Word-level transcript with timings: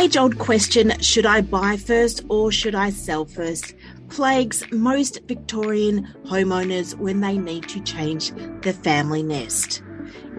age 0.00 0.16
old 0.16 0.38
question 0.38 0.98
should 1.00 1.26
I 1.26 1.42
buy 1.42 1.76
first 1.76 2.24
or 2.30 2.50
should 2.50 2.74
I 2.74 2.88
sell 2.88 3.26
first? 3.26 3.74
plagues 4.08 4.64
most 4.72 5.20
Victorian 5.28 6.08
homeowners 6.24 6.94
when 6.94 7.20
they 7.20 7.36
need 7.36 7.68
to 7.68 7.80
change 7.80 8.32
their 8.62 8.72
family 8.72 9.22
nest. 9.22 9.82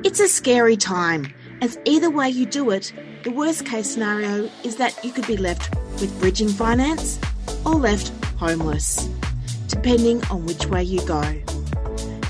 It's 0.04 0.20
a 0.20 0.28
scary 0.28 0.76
time, 0.76 1.32
as 1.62 1.78
either 1.86 2.10
way 2.10 2.28
you 2.28 2.46
do 2.46 2.72
it, 2.72 2.92
the 3.24 3.32
worst 3.32 3.66
case 3.66 3.90
scenario 3.92 4.50
is 4.64 4.78
that 4.78 5.06
you 5.06 5.12
could 5.12 5.28
be 5.28 5.38
left 5.38 5.74
with 6.02 6.20
bridging 6.20 6.50
finance 6.50 7.20
or 7.64 7.76
left 7.76 8.10
homeless, 8.38 9.08
depending 9.68 10.24
on 10.26 10.46
which 10.46 10.66
way 10.66 10.84
you 10.84 11.06
go. 11.06 11.22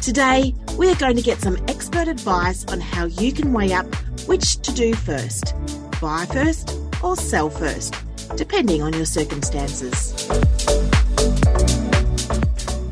Today, 0.02 0.54
we 0.78 0.92
are 0.92 0.96
going 0.96 1.16
to 1.16 1.24
get 1.24 1.40
some 1.40 1.58
expert 1.70 2.08
advice 2.08 2.66
on 2.66 2.82
how 2.82 3.06
you 3.06 3.32
can 3.32 3.54
weigh 3.54 3.74
up 3.74 3.88
which 4.28 4.58
to 4.62 4.72
do 4.74 4.94
first 4.94 5.56
buy 6.02 6.26
first 6.26 6.81
or 7.04 7.16
sell 7.16 7.50
first, 7.50 7.96
depending 8.36 8.82
on 8.82 8.94
your 8.94 9.06
circumstances. 9.06 10.28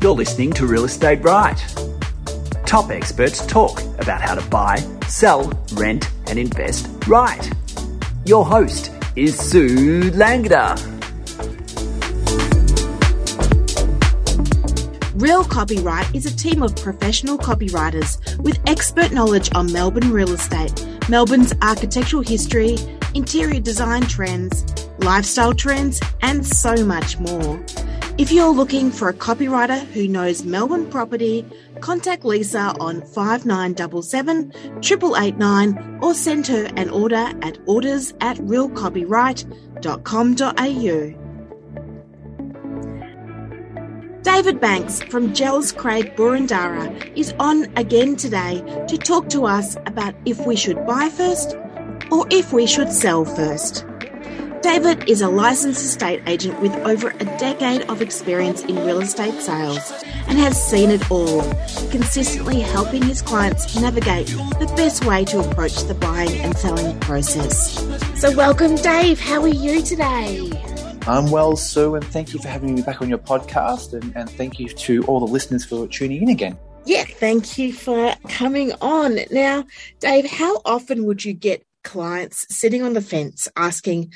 You're 0.02 0.14
listening 0.14 0.52
to 0.54 0.66
Real 0.66 0.84
Estate 0.84 1.22
Right. 1.22 1.58
Top 2.64 2.90
experts 2.90 3.44
talk 3.46 3.80
about 3.98 4.20
how 4.20 4.34
to 4.34 4.48
buy, 4.48 4.76
sell, 5.08 5.52
rent, 5.74 6.10
and 6.28 6.38
invest 6.38 6.88
right. 7.06 7.50
Your 8.24 8.46
host 8.46 8.92
is 9.16 9.38
Sue 9.38 10.10
Langford. 10.12 10.80
Real 15.20 15.44
Copyright 15.44 16.14
is 16.14 16.24
a 16.24 16.34
team 16.34 16.62
of 16.62 16.74
professional 16.76 17.36
copywriters 17.36 18.38
with 18.38 18.58
expert 18.66 19.12
knowledge 19.12 19.50
on 19.54 19.70
Melbourne 19.70 20.10
real 20.10 20.32
estate, 20.32 20.86
Melbourne's 21.10 21.52
architectural 21.60 22.22
history, 22.22 22.78
interior 23.14 23.60
design 23.60 24.02
trends, 24.02 24.64
lifestyle 24.98 25.54
trends, 25.54 26.00
and 26.22 26.46
so 26.46 26.84
much 26.84 27.18
more. 27.18 27.58
If 28.18 28.30
you're 28.30 28.50
looking 28.50 28.90
for 28.90 29.08
a 29.08 29.14
copywriter 29.14 29.80
who 29.92 30.06
knows 30.06 30.44
Melbourne 30.44 30.90
property, 30.90 31.46
contact 31.80 32.22
Lisa 32.24 32.74
on 32.78 33.00
5977 33.00 34.52
8889 34.78 35.98
or 36.02 36.12
send 36.12 36.46
her 36.48 36.68
an 36.76 36.90
order 36.90 37.32
at 37.42 37.56
orders 37.66 38.12
at 38.20 38.36
realcopyright.com.au. 38.36 41.20
David 44.22 44.60
Banks 44.60 45.00
from 45.04 45.32
Jellis 45.32 45.72
Craig 45.72 46.14
Boroondara 46.14 47.16
is 47.16 47.32
on 47.38 47.72
again 47.76 48.16
today 48.16 48.60
to 48.86 48.98
talk 48.98 49.30
to 49.30 49.46
us 49.46 49.76
about 49.86 50.14
if 50.26 50.46
we 50.46 50.56
should 50.56 50.84
buy 50.86 51.08
first 51.08 51.56
or 52.10 52.26
if 52.30 52.52
we 52.52 52.66
should 52.66 52.92
sell 52.92 53.24
first. 53.24 53.84
David 54.62 55.08
is 55.08 55.22
a 55.22 55.28
licensed 55.28 55.82
estate 55.82 56.22
agent 56.26 56.60
with 56.60 56.74
over 56.86 57.08
a 57.08 57.24
decade 57.38 57.88
of 57.90 58.02
experience 58.02 58.62
in 58.62 58.76
real 58.84 59.00
estate 59.00 59.40
sales 59.40 59.92
and 60.28 60.38
has 60.38 60.62
seen 60.62 60.90
it 60.90 61.10
all, 61.10 61.42
consistently 61.90 62.60
helping 62.60 63.02
his 63.02 63.22
clients 63.22 63.74
navigate 63.80 64.26
the 64.26 64.70
best 64.76 65.06
way 65.06 65.24
to 65.24 65.40
approach 65.40 65.82
the 65.84 65.94
buying 65.94 66.30
and 66.40 66.56
selling 66.56 66.98
process. 67.00 67.74
So, 68.20 68.36
welcome, 68.36 68.76
Dave. 68.76 69.18
How 69.18 69.40
are 69.40 69.48
you 69.48 69.82
today? 69.82 70.50
I'm 71.06 71.30
well, 71.30 71.56
Sue, 71.56 71.94
and 71.94 72.04
thank 72.04 72.34
you 72.34 72.40
for 72.40 72.48
having 72.48 72.74
me 72.74 72.82
back 72.82 73.00
on 73.00 73.08
your 73.08 73.18
podcast. 73.18 73.94
And, 73.94 74.14
and 74.14 74.28
thank 74.28 74.60
you 74.60 74.68
to 74.68 75.02
all 75.04 75.20
the 75.20 75.32
listeners 75.32 75.64
for 75.64 75.88
tuning 75.88 76.22
in 76.22 76.28
again. 76.28 76.58
Yeah, 76.84 77.04
thank 77.04 77.56
you 77.56 77.72
for 77.72 78.14
coming 78.28 78.72
on. 78.80 79.18
Now, 79.30 79.64
Dave, 80.00 80.30
how 80.30 80.60
often 80.64 81.06
would 81.06 81.24
you 81.24 81.32
get 81.32 81.64
clients 81.84 82.46
sitting 82.54 82.82
on 82.82 82.92
the 82.92 83.00
fence 83.00 83.48
asking, 83.56 84.12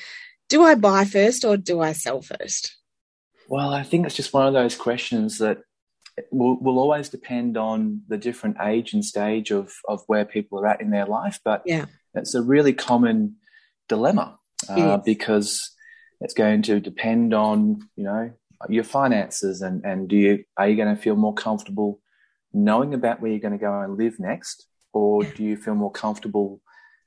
do 0.49 0.63
I 0.63 0.75
buy 0.75 1.05
first 1.05 1.45
or 1.45 1.57
do 1.57 1.81
I 1.81 1.93
sell 1.93 2.23
first? 2.23 2.77
Well, 3.49 3.71
I 3.71 3.83
think 3.83 4.07
it's 4.07 4.17
just 4.17 4.33
one 4.33 4.47
of 4.47 4.55
those 4.55 4.77
questions 4.77 5.39
that 5.39 5.59
will, 6.31 6.59
will 6.61 6.79
always 6.79 7.09
depend 7.09 7.57
on 7.57 8.03
the 8.09 8.19
different 8.19 8.57
age 8.63 8.93
and 8.93 9.05
stage 9.05 9.51
of, 9.51 9.73
of 9.89 10.03
where 10.07 10.25
people 10.25 10.59
are 10.59 10.67
at 10.67 10.81
in 10.81 10.91
their 10.91 11.07
life. 11.07 11.41
But 11.45 11.63
yeah. 11.67 11.87
it's 12.15 12.35
a 12.35 12.43
really 12.43 12.73
common 12.73 13.37
dilemma 13.89 14.39
uh, 14.69 14.99
because 14.99 15.71
it's 16.21 16.35
going 16.35 16.63
to 16.63 16.81
depend 16.81 17.35
on, 17.35 17.89
you 17.97 18.05
know, 18.05 18.33
your 18.69 18.85
finances 18.85 19.61
and, 19.61 19.85
and 19.85 20.09
do 20.09 20.17
you 20.17 20.45
are 20.57 20.69
you 20.69 20.77
going 20.77 20.95
to 20.95 21.01
feel 21.01 21.17
more 21.17 21.35
comfortable 21.35 22.01
knowing 22.53 22.95
about 22.95 23.21
where 23.21 23.31
you're 23.31 23.41
going 23.41 23.53
to 23.53 23.59
go 23.59 23.81
and 23.81 23.99
live 23.99 24.19
next 24.19 24.67
or 24.93 25.25
do 25.25 25.43
you 25.43 25.57
feel 25.57 25.75
more 25.75 25.91
comfortable 25.91 26.61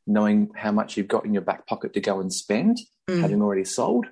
knowing 0.08 0.50
how 0.56 0.72
much 0.72 0.98
you've 0.98 1.08
got 1.08 1.26
in 1.26 1.34
your 1.34 1.42
back 1.42 1.68
pocket 1.68 1.94
to 1.94 2.02
go 2.02 2.20
and 2.20 2.32
spend 2.32 2.80
mm. 3.10 3.22
having 3.22 3.42
already 3.42 3.66
sold? 3.66 4.06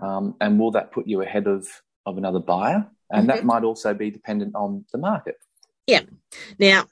Um, 0.00 0.34
and 0.40 0.58
will 0.58 0.72
that 0.72 0.92
put 0.92 1.06
you 1.06 1.22
ahead 1.22 1.46
of, 1.46 1.66
of 2.04 2.18
another 2.18 2.40
buyer? 2.40 2.86
And 3.10 3.28
mm-hmm. 3.28 3.36
that 3.36 3.44
might 3.44 3.64
also 3.64 3.94
be 3.94 4.10
dependent 4.10 4.54
on 4.54 4.84
the 4.92 4.98
market. 4.98 5.36
Yeah. 5.86 6.02
Now, 6.58 6.86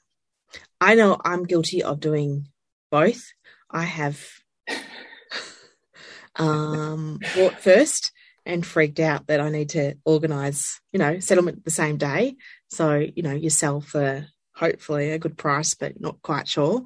I 0.79 0.95
know 0.95 1.17
I'm 1.23 1.43
guilty 1.43 1.83
of 1.83 1.99
doing 1.99 2.47
both. 2.91 3.23
I 3.69 3.83
have 3.83 4.23
um, 6.35 7.19
bought 7.35 7.59
first 7.59 8.11
and 8.45 8.65
freaked 8.65 8.99
out 8.99 9.27
that 9.27 9.39
I 9.39 9.49
need 9.49 9.69
to 9.69 9.95
organise, 10.05 10.79
you 10.91 10.99
know, 10.99 11.19
settlement 11.19 11.63
the 11.63 11.71
same 11.71 11.97
day. 11.97 12.35
So, 12.69 12.95
you 13.15 13.23
know, 13.23 13.33
you 13.33 13.49
sell 13.49 13.81
for 13.81 14.27
hopefully 14.55 15.11
a 15.11 15.19
good 15.19 15.37
price, 15.37 15.73
but 15.73 15.99
not 15.99 16.21
quite 16.21 16.47
sure. 16.47 16.83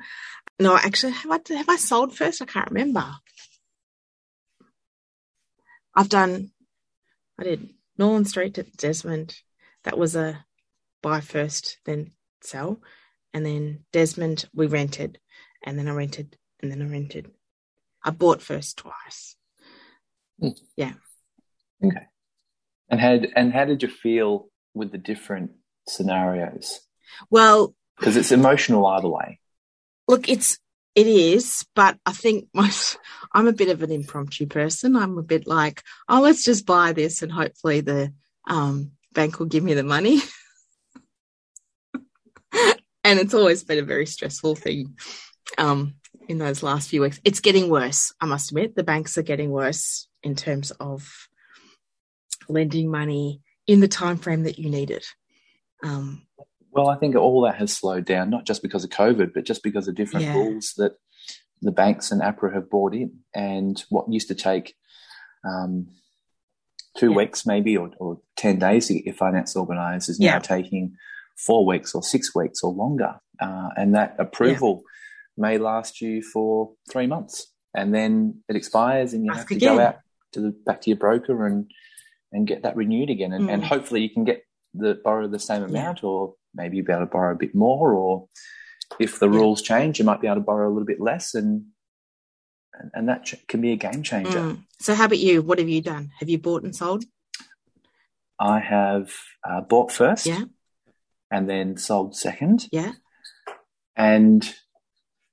No, 0.59 0.75
actually, 0.75 1.13
have 1.13 1.31
I, 1.31 1.39
have 1.55 1.69
I 1.69 1.75
sold 1.75 2.15
first? 2.15 2.41
I 2.41 2.45
can't 2.45 2.71
remember. 2.71 3.05
I've 5.95 6.09
done, 6.09 6.51
I 7.39 7.43
did 7.43 7.69
Norland 7.97 8.27
Street 8.27 8.55
to 8.55 8.63
Desmond. 8.63 9.35
That 9.83 9.97
was 9.97 10.15
a 10.15 10.45
buy 11.01 11.21
first, 11.21 11.77
then 11.85 12.11
sell. 12.41 12.79
And 13.33 13.45
then 13.45 13.85
Desmond, 13.91 14.45
we 14.53 14.67
rented. 14.67 15.19
And 15.63 15.77
then 15.77 15.87
I 15.87 15.91
rented. 15.91 16.37
And 16.61 16.71
then 16.71 16.81
I 16.81 16.85
rented. 16.85 17.31
I 18.03 18.11
bought 18.11 18.41
first 18.41 18.77
twice. 18.77 19.35
Mm. 20.41 20.57
Yeah. 20.75 20.93
Okay. 21.83 22.05
And 22.89 22.99
had 22.99 23.27
and 23.35 23.51
how 23.51 23.65
did 23.65 23.83
you 23.83 23.89
feel 23.89 24.49
with 24.73 24.91
the 24.91 24.97
different 24.97 25.51
scenarios? 25.87 26.79
Well, 27.29 27.75
because 27.97 28.17
it's 28.17 28.31
emotional 28.31 28.85
either 28.85 29.09
way. 29.09 29.39
Look, 30.07 30.29
it's 30.29 30.59
it 30.97 31.05
is, 31.05 31.63
but 31.75 31.97
I 32.07 32.11
think 32.11 32.47
most, 32.55 32.97
I'm 33.31 33.47
a 33.47 33.53
bit 33.53 33.69
of 33.69 33.83
an 33.83 33.91
impromptu 33.91 34.47
person. 34.47 34.95
I'm 34.95 35.19
a 35.19 35.23
bit 35.23 35.45
like, 35.45 35.83
oh, 36.09 36.21
let's 36.21 36.43
just 36.43 36.65
buy 36.65 36.91
this 36.91 37.21
and 37.21 37.31
hopefully 37.31 37.81
the 37.81 38.11
um, 38.47 38.93
bank 39.13 39.37
will 39.37 39.45
give 39.45 39.63
me 39.63 39.75
the 39.75 39.83
money. 39.83 40.21
and 43.03 43.19
it's 43.19 43.35
always 43.35 43.63
been 43.63 43.77
a 43.77 43.83
very 43.83 44.07
stressful 44.07 44.55
thing 44.55 44.95
um, 45.59 45.93
in 46.27 46.39
those 46.39 46.63
last 46.63 46.89
few 46.89 47.01
weeks. 47.01 47.19
It's 47.23 47.41
getting 47.41 47.69
worse, 47.69 48.11
I 48.19 48.25
must 48.25 48.49
admit. 48.49 48.75
The 48.75 48.83
banks 48.83 49.19
are 49.19 49.23
getting 49.23 49.51
worse 49.51 50.07
in 50.23 50.35
terms 50.35 50.71
of 50.71 51.07
lending 52.49 52.89
money 52.89 53.41
in 53.67 53.81
the 53.81 53.87
time 53.87 54.17
frame 54.17 54.43
that 54.43 54.57
you 54.57 54.69
need 54.69 54.89
it. 54.89 55.05
Um, 55.83 56.26
well, 56.77 56.89
I 56.89 56.95
think 56.95 57.15
all 57.15 57.41
that 57.41 57.55
has 57.55 57.75
slowed 57.75 58.05
down, 58.05 58.29
not 58.29 58.45
just 58.45 58.61
because 58.61 58.83
of 58.83 58.91
COVID, 58.91 59.33
but 59.33 59.45
just 59.45 59.63
because 59.63 59.87
of 59.87 59.95
different 59.95 60.27
yeah. 60.27 60.33
rules 60.33 60.73
that 60.77 60.93
the 61.61 61.71
banks 61.71 62.11
and 62.11 62.21
APRA 62.21 62.53
have 62.53 62.69
brought 62.69 62.93
in. 62.93 63.19
And 63.33 63.83
what 63.89 64.05
used 64.11 64.27
to 64.27 64.35
take 64.35 64.75
um, 65.43 65.87
two 66.95 67.09
yeah. 67.09 67.17
weeks, 67.17 67.45
maybe, 67.45 67.75
or, 67.75 67.89
or, 67.99 68.19
10 68.35 68.59
days 68.59 68.87
to 68.87 68.93
get 68.93 69.05
your 69.05 69.15
finance 69.15 69.55
organised 69.55 70.09
is 70.09 70.19
now 70.19 70.25
yeah. 70.25 70.39
taking 70.39 70.95
four 71.35 71.65
weeks 71.65 71.95
or 71.95 72.03
six 72.03 72.35
weeks 72.35 72.61
or 72.61 72.71
longer. 72.71 73.15
Uh, 73.39 73.69
and 73.75 73.95
that 73.95 74.15
approval 74.19 74.83
may 75.35 75.57
last 75.57 76.01
you 76.01 76.21
for 76.21 76.73
three 76.91 77.07
months. 77.07 77.51
And 77.73 77.95
then 77.95 78.43
it 78.47 78.55
expires 78.55 79.13
and 79.13 79.25
you 79.25 79.31
Ask 79.31 79.39
have 79.39 79.47
to 79.47 79.55
again. 79.55 79.75
go 79.75 79.81
out 79.81 79.95
to 80.33 80.41
the, 80.41 80.51
back 80.51 80.81
to 80.81 80.91
your 80.91 80.97
broker 80.97 81.47
and 81.47 81.71
and 82.31 82.45
get 82.45 82.63
that 82.63 82.75
renewed 82.75 83.09
again. 83.09 83.31
And, 83.31 83.47
mm. 83.47 83.53
and 83.53 83.63
hopefully 83.63 84.01
you 84.01 84.09
can 84.09 84.25
get 84.25 84.43
the 84.73 84.99
borrow 85.03 85.27
the 85.27 85.39
same 85.39 85.63
amount 85.63 86.03
or 86.03 86.35
maybe 86.57 86.77
you'll 86.77 86.85
be 86.85 86.91
able 86.91 87.05
to 87.05 87.11
borrow 87.11 87.33
a 87.33 87.37
bit 87.37 87.55
more, 87.55 87.93
or 87.93 88.27
if 88.99 89.19
the 89.19 89.29
rules 89.29 89.61
change, 89.61 89.99
you 89.99 90.05
might 90.05 90.19
be 90.19 90.27
able 90.27 90.37
to 90.37 90.41
borrow 90.41 90.67
a 90.67 90.73
little 90.73 90.85
bit 90.85 90.99
less, 90.99 91.33
and 91.35 91.65
and, 92.73 92.91
and 92.93 93.09
that 93.09 93.25
ch- 93.25 93.47
can 93.47 93.61
be 93.61 93.71
a 93.71 93.77
game 93.77 94.03
changer. 94.03 94.39
Mm. 94.39 94.63
So, 94.79 94.95
how 94.95 95.05
about 95.05 95.19
you? 95.19 95.41
What 95.41 95.59
have 95.59 95.69
you 95.69 95.81
done? 95.81 96.11
Have 96.19 96.29
you 96.29 96.37
bought 96.37 96.63
and 96.63 96.75
sold? 96.75 97.05
I 98.39 98.59
have 98.59 99.11
uh, 99.47 99.61
bought 99.61 99.91
first, 99.91 100.25
yeah, 100.25 100.43
and 101.31 101.49
then 101.49 101.77
sold 101.77 102.15
second, 102.15 102.67
yeah, 102.71 102.93
and 103.95 104.53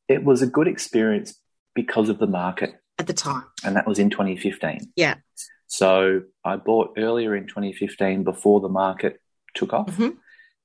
it 0.09 0.25
was 0.25 0.43
a 0.43 0.47
good 0.47 0.69
experience 0.69 1.39
because 1.75 2.09
of 2.09 2.19
the 2.19 2.27
market 2.27 2.75
at 2.99 3.07
the 3.07 3.13
time, 3.13 3.45
and 3.65 3.77
that 3.77 3.87
was 3.87 3.99
in 3.99 4.11
2015. 4.11 4.93
Yeah. 4.97 5.17
So 5.67 6.23
I 6.45 6.57
bought 6.57 6.95
earlier 6.97 7.35
in 7.35 7.49
2015 7.49 8.23
before 8.23 8.61
the 8.61 8.69
market 8.69 9.21
took 9.55 9.73
off. 9.73 9.89
Mm-hmm. 9.89 10.11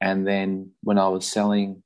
And 0.01 0.25
then 0.25 0.72
when 0.81 0.98
I 0.98 1.10
was 1.10 1.28
selling 1.28 1.84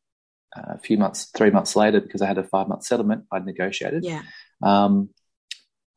uh, 0.56 0.74
a 0.76 0.80
few 0.80 0.98
months, 0.98 1.32
three 1.36 1.50
months 1.50 1.76
later, 1.76 2.00
because 2.00 2.22
I 2.22 2.28
had 2.28 2.38
a 2.38 2.44
five 2.44 2.68
month 2.68 2.86
settlement, 2.86 3.26
I'd 3.32 3.46
negotiated. 3.46 4.04
Yeah. 4.04 4.22
Um, 4.62 5.10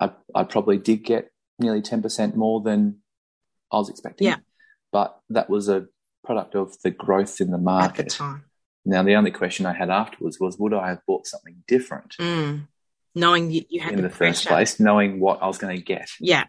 I, 0.01 0.13
I 0.35 0.45
probably 0.45 0.79
did 0.79 1.05
get 1.05 1.31
nearly 1.59 1.83
10% 1.83 2.35
more 2.35 2.61
than 2.61 2.99
I 3.73 3.77
was 3.77 3.89
expecting. 3.89 4.29
Yeah. 4.29 4.37
But 4.93 5.19
that 5.31 5.51
was 5.51 5.69
a 5.69 5.87
product 6.25 6.55
of 6.55 6.75
the 6.83 6.91
growth 6.91 7.41
in 7.41 7.51
the 7.51 7.59
market. 7.59 8.01
At 8.01 8.09
the 8.09 8.15
time. 8.15 8.45
Now, 8.85 9.03
the 9.03 9.17
only 9.17 9.33
question 9.33 9.67
I 9.67 9.73
had 9.73 9.91
afterwards 9.91 10.39
was, 10.39 10.59
would 10.59 10.73
I 10.73 10.89
have 10.91 11.01
bought 11.07 11.27
something 11.27 11.65
different 11.67 12.15
mm. 12.21 12.67
knowing 13.17 13.51
you, 13.51 13.65
you 13.69 13.81
had 13.81 13.95
in 13.95 14.03
the, 14.03 14.09
the 14.09 14.15
first 14.15 14.47
place, 14.47 14.79
knowing 14.79 15.19
what 15.19 15.43
I 15.43 15.49
was 15.49 15.59
going 15.59 15.77
to 15.77 15.83
get? 15.83 16.09
Yeah. 16.21 16.45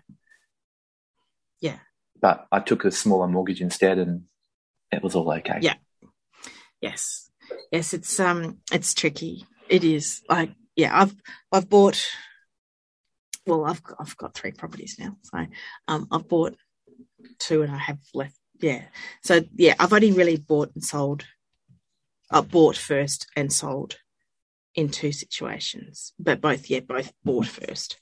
Yeah. 1.60 1.80
But 2.22 2.46
I 2.52 2.60
took 2.60 2.86
a 2.86 2.92
smaller 2.92 3.28
mortgage 3.28 3.60
instead, 3.60 3.98
and 3.98 4.24
it 4.98 5.04
was 5.04 5.16
all 5.16 5.32
okay. 5.32 5.60
Yeah. 5.62 5.76
Yes. 6.82 7.30
Yes. 7.72 7.94
It's 7.94 8.20
um. 8.20 8.58
It's 8.72 8.94
tricky. 8.94 9.46
It 9.70 9.84
is. 9.84 10.22
Like 10.30 10.52
yeah. 10.76 11.00
I've 11.00 11.16
I've 11.52 11.70
bought. 11.70 12.06
Well, 13.46 13.64
I've 13.66 13.82
I've 13.98 14.18
got 14.18 14.34
three 14.34 14.52
properties 14.52 14.98
now, 15.00 15.16
so 15.24 15.46
um, 15.88 16.08
I've 16.12 16.28
bought 16.28 16.58
two, 17.40 17.62
and 17.62 17.72
I 17.72 17.78
have 17.78 18.00
left. 18.14 18.38
Yeah. 18.60 18.84
So 19.24 19.42
yeah, 19.56 19.76
I've 19.80 19.94
only 19.94 20.12
really 20.12 20.36
bought 20.36 20.72
and 20.76 20.84
sold 20.84 21.24
uh, 22.32 22.42
bought 22.42 22.76
first 22.76 23.28
and 23.36 23.52
sold 23.52 23.98
in 24.76 24.90
two 24.90 25.12
situations, 25.12 26.14
but 26.20 26.42
both, 26.42 26.70
yeah, 26.70 26.82
both 26.82 27.12
bought 27.24 27.48
first. 27.48 28.00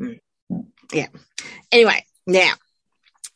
Mm. 0.00 0.20
Yeah. 0.92 1.08
Anyway, 1.72 2.04
now, 2.26 2.52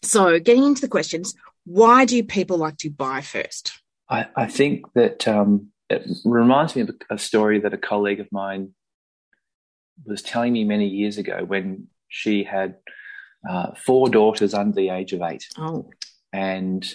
so 0.02 0.38
getting 0.38 0.64
into 0.64 0.80
the 0.80 0.88
questions, 0.88 1.34
why 1.64 2.04
do 2.04 2.22
people 2.22 2.58
like 2.58 2.76
to 2.78 2.90
buy 2.90 3.20
first? 3.20 3.80
I, 4.08 4.26
I 4.36 4.46
think 4.46 4.92
that 4.94 5.26
um, 5.26 5.68
it 5.88 6.06
reminds 6.24 6.76
me 6.76 6.82
of 6.82 6.90
a 7.10 7.18
story 7.18 7.60
that 7.60 7.74
a 7.74 7.78
colleague 7.78 8.20
of 8.20 8.30
mine 8.30 8.74
was 10.04 10.22
telling 10.22 10.52
me 10.52 10.64
many 10.64 10.88
years 10.88 11.18
ago 11.18 11.44
when 11.44 11.88
she 12.08 12.44
had 12.44 12.76
uh, 13.48 13.72
four 13.74 14.08
daughters 14.08 14.54
under 14.54 14.74
the 14.74 14.90
age 14.90 15.12
of 15.12 15.22
eight. 15.22 15.46
Oh. 15.56 15.90
And 16.32 16.86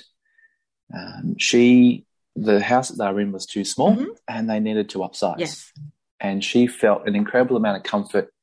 um, 0.94 1.36
she 1.38 2.06
the 2.36 2.62
house 2.62 2.89
that 2.89 2.98
they 2.98 3.12
were 3.12 3.19
in 3.19 3.31
was 3.31 3.45
too 3.45 3.65
small 3.65 3.95
mm-hmm. 3.95 4.12
and 4.27 4.50
they 4.50 4.60
needed 4.60 4.89
to 4.89 5.00
upsize. 5.00 5.39
Yes. 5.39 5.72
And 6.19 6.44
she 6.44 6.68
felt 6.68 7.07
an 7.07 7.15
incredible 7.15 7.57
amount 7.57 7.77
of 7.77 7.83
comfort 7.83 8.33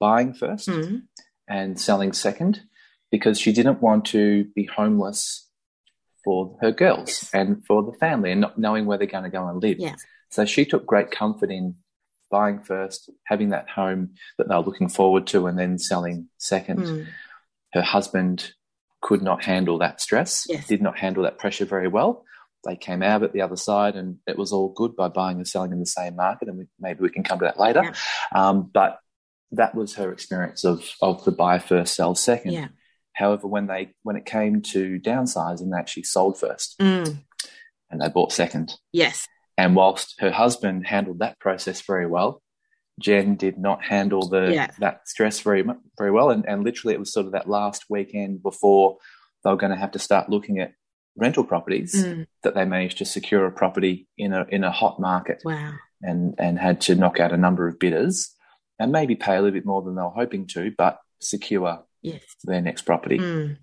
buying 0.00 0.32
1st 0.34 0.68
mm-hmm. 0.68 0.96
and 1.48 1.80
selling 1.80 2.12
second 2.12 2.62
because 3.10 3.38
she 3.38 3.52
didn't 3.52 3.80
want 3.80 4.06
to 4.06 4.44
be 4.56 4.64
homeless 4.64 5.43
for 6.24 6.56
her 6.60 6.72
girls 6.72 7.08
yes. 7.08 7.30
and 7.34 7.64
for 7.66 7.82
the 7.82 7.96
family 7.98 8.32
and 8.32 8.40
not 8.40 8.58
knowing 8.58 8.86
where 8.86 8.98
they're 8.98 9.06
going 9.06 9.24
to 9.24 9.30
go 9.30 9.46
and 9.46 9.62
live. 9.62 9.78
Yes. 9.78 10.02
So 10.30 10.44
she 10.44 10.64
took 10.64 10.86
great 10.86 11.10
comfort 11.10 11.50
in 11.50 11.76
buying 12.30 12.60
first, 12.60 13.10
having 13.26 13.50
that 13.50 13.68
home 13.68 14.14
that 14.38 14.48
they 14.48 14.54
were 14.54 14.62
looking 14.62 14.88
forward 14.88 15.26
to, 15.28 15.46
and 15.46 15.58
then 15.58 15.78
selling 15.78 16.28
second. 16.38 16.80
Mm. 16.80 17.06
Her 17.72 17.82
husband 17.82 18.52
could 19.00 19.22
not 19.22 19.44
handle 19.44 19.78
that 19.78 20.00
stress, 20.00 20.46
yes. 20.48 20.66
did 20.66 20.82
not 20.82 20.98
handle 20.98 21.24
that 21.24 21.38
pressure 21.38 21.64
very 21.64 21.88
well 21.88 22.24
they 22.64 22.76
came 22.76 23.02
out 23.02 23.22
at 23.22 23.32
the 23.32 23.42
other 23.42 23.56
side 23.56 23.94
and 23.94 24.18
it 24.26 24.38
was 24.38 24.52
all 24.52 24.70
good 24.70 24.96
by 24.96 25.08
buying 25.08 25.36
and 25.36 25.46
selling 25.46 25.72
in 25.72 25.80
the 25.80 25.86
same 25.86 26.16
market. 26.16 26.48
And 26.48 26.58
we, 26.58 26.64
maybe 26.80 27.00
we 27.00 27.10
can 27.10 27.22
come 27.22 27.38
to 27.38 27.44
that 27.44 27.60
later. 27.60 27.82
Yeah. 27.84 27.92
Um, 28.34 28.70
but 28.72 28.98
that 29.52 29.74
was 29.74 29.94
her 29.94 30.12
experience 30.12 30.64
of, 30.64 30.84
of 31.00 31.24
the 31.24 31.32
buy 31.32 31.58
first, 31.58 31.94
sell 31.94 32.14
second. 32.14 32.52
Yeah. 32.52 32.68
However, 33.14 33.46
when 33.46 33.66
they 33.66 33.94
when 34.02 34.16
it 34.16 34.26
came 34.26 34.60
to 34.62 34.98
downsizing, 35.00 35.70
they 35.70 35.78
actually 35.78 36.02
sold 36.02 36.38
first 36.38 36.76
mm. 36.78 37.16
and 37.90 38.00
they 38.00 38.08
bought 38.08 38.32
second. 38.32 38.74
Yes. 38.92 39.26
And 39.56 39.76
whilst 39.76 40.16
her 40.18 40.32
husband 40.32 40.86
handled 40.86 41.20
that 41.20 41.38
process 41.38 41.80
very 41.80 42.06
well, 42.06 42.42
Jen 43.00 43.36
did 43.36 43.56
not 43.56 43.84
handle 43.84 44.28
the 44.28 44.52
yeah. 44.52 44.70
that 44.80 45.08
stress 45.08 45.40
very 45.40 45.64
very 45.96 46.10
well. 46.10 46.30
And, 46.30 46.46
and 46.46 46.64
literally, 46.64 46.94
it 46.94 47.00
was 47.00 47.12
sort 47.12 47.26
of 47.26 47.32
that 47.32 47.48
last 47.48 47.84
weekend 47.88 48.42
before 48.42 48.98
they 49.44 49.50
were 49.50 49.56
going 49.56 49.72
to 49.72 49.78
have 49.78 49.92
to 49.92 49.98
start 49.98 50.28
looking 50.28 50.58
at 50.58 50.72
rental 51.16 51.44
properties 51.44 51.94
mm. 51.94 52.26
that 52.42 52.54
they 52.54 52.64
managed 52.64 52.98
to 52.98 53.04
secure 53.04 53.46
a 53.46 53.52
property 53.52 54.08
in 54.18 54.32
a 54.32 54.44
in 54.48 54.64
a 54.64 54.72
hot 54.72 54.98
market. 54.98 55.40
Wow. 55.44 55.74
And 56.02 56.34
and 56.38 56.58
had 56.58 56.80
to 56.82 56.96
knock 56.96 57.20
out 57.20 57.32
a 57.32 57.36
number 57.36 57.68
of 57.68 57.78
bidders 57.78 58.34
and 58.78 58.90
maybe 58.90 59.14
pay 59.14 59.36
a 59.36 59.40
little 59.40 59.54
bit 59.54 59.64
more 59.64 59.82
than 59.82 59.94
they 59.94 60.02
were 60.02 60.08
hoping 60.08 60.46
to, 60.48 60.72
but 60.76 60.98
secure 61.20 61.84
yes. 62.04 62.22
their 62.44 62.60
next 62.60 62.82
property. 62.82 63.18
Mm. 63.18 63.56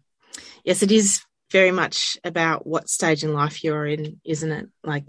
Yes, 0.66 0.84
it 0.84 0.92
is 0.92 1.24
very 1.52 1.72
much 1.72 2.18
about 2.24 2.66
what 2.66 2.90
stage 2.90 3.24
in 3.24 3.34
life 3.34 3.64
you're 3.64 3.86
in, 3.86 4.20
isn't 4.26 4.52
it? 4.52 4.68
Like 4.84 5.06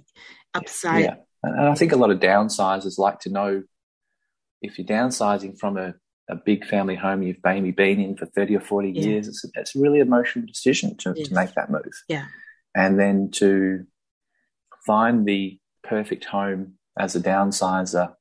upside. 0.55 1.05
Yeah. 1.05 1.15
And 1.43 1.69
I 1.69 1.75
think 1.75 1.93
a 1.93 1.97
lot 1.97 2.11
of 2.11 2.21
downsizers 2.21 2.99
like 2.99 3.21
to 3.21 3.31
know 3.31 3.63
if 4.61 4.79
you're 4.79 4.87
downsizing 4.87 5.59
from 5.59 5.77
a, 5.77 5.95
a 6.31 6.37
big 6.37 6.65
family 6.65 6.95
home 6.95 7.23
you've 7.23 7.39
maybe 7.45 7.73
been 7.73 8.01
in 8.01 8.17
for 8.17 8.27
30 8.27 8.57
or 8.57 8.61
40 8.61 8.91
Yeah. 8.91 9.03
years, 9.03 9.29
it's, 9.29 9.45
it's 9.55 9.75
a 9.75 9.81
really 9.81 9.99
emotional 9.99 10.47
decision 10.47 10.97
to, 10.99 11.15
Yes. 11.17 11.29
to 11.29 11.35
make 11.35 11.55
that 11.55 11.71
move. 11.71 11.93
Yeah. 12.09 12.27
And 12.75 12.99
then 12.99 13.31
to 13.33 13.87
find 14.87 15.27
the 15.27 15.59
perfect 15.83 16.25
home 16.25 16.75
as 16.99 17.17
a 17.17 17.21
downsizer 17.21 18.15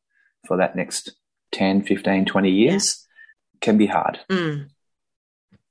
for 0.48 0.58
that 0.58 0.76
next 0.76 1.12
10, 1.54 1.84
15, 1.84 2.26
20 2.26 2.50
years 2.50 3.06
can 3.62 3.78
be 3.78 3.86
hard. 3.86 4.20
Mm. 4.30 4.70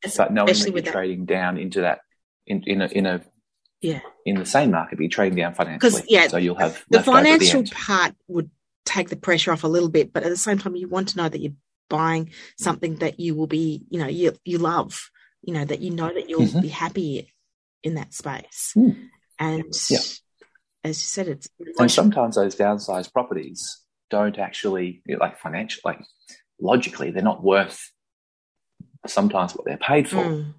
But 0.02 0.32
knowing 0.32 0.46
that 0.48 0.70
you're 0.72 0.82
that. 0.82 0.92
trading 0.92 1.24
down 1.26 1.58
into 1.58 1.82
that, 1.82 2.00
in, 2.46 2.62
in, 2.66 2.80
a, 2.82 2.86
in, 2.86 3.06
a, 3.06 3.20
Yeah. 3.80 4.00
in 4.24 4.36
the 4.36 4.46
same 4.46 4.70
market, 4.70 4.96
but 4.96 5.02
you're 5.02 5.10
trading 5.10 5.36
down 5.36 5.54
financially. 5.54 6.02
yeah, 6.08 6.28
so 6.28 6.36
you'll 6.36 6.54
have 6.56 6.82
The 6.90 6.98
left 6.98 7.08
over 7.08 7.18
at 7.18 7.24
financial 7.24 7.58
end. 7.60 7.70
part 7.72 8.14
would 8.28 8.50
take 8.86 9.08
the 9.10 9.16
pressure 9.16 9.52
off 9.52 9.64
a 9.64 9.68
little 9.68 9.88
bit, 9.90 10.12
but 10.12 10.22
at 10.22 10.30
the 10.30 10.36
same 10.36 10.58
time, 10.58 10.74
you 10.76 10.88
want 10.88 11.08
to 11.10 11.16
know 11.18 11.28
that 11.28 11.40
you're 11.40 11.52
buying 11.88 12.30
something 12.56 12.96
that 12.96 13.20
you 13.20 13.34
will 13.34 13.46
be, 13.46 13.84
you 13.90 13.98
know, 14.00 14.06
you 14.06 14.32
you 14.44 14.58
love, 14.58 15.10
you 15.42 15.52
know, 15.52 15.64
that 15.64 15.80
you 15.80 15.90
know 15.90 16.12
that 16.12 16.28
you'll 16.30 16.46
Mhm. 16.46 16.62
be 16.62 16.68
happy 16.68 17.32
in 17.82 17.94
that 17.94 18.14
space. 18.14 18.72
Mm. 18.76 19.08
And 19.38 19.64
Yeah. 19.90 19.98
as 20.84 21.00
you 21.00 21.06
said, 21.06 21.28
it's 21.28 21.48
And 21.78 21.90
sometimes 21.90 22.36
those 22.36 22.54
downsized 22.56 23.12
properties 23.12 23.84
don't 24.08 24.38
actually, 24.38 25.02
like 25.18 25.38
financial, 25.38 25.80
like 25.84 26.00
logically, 26.60 27.10
they're 27.10 27.22
not 27.22 27.42
worth 27.42 27.80
sometimes 29.06 29.54
what 29.54 29.64
they're 29.64 29.76
paid 29.76 30.08
for. 30.08 30.22
Mm, 30.24 30.54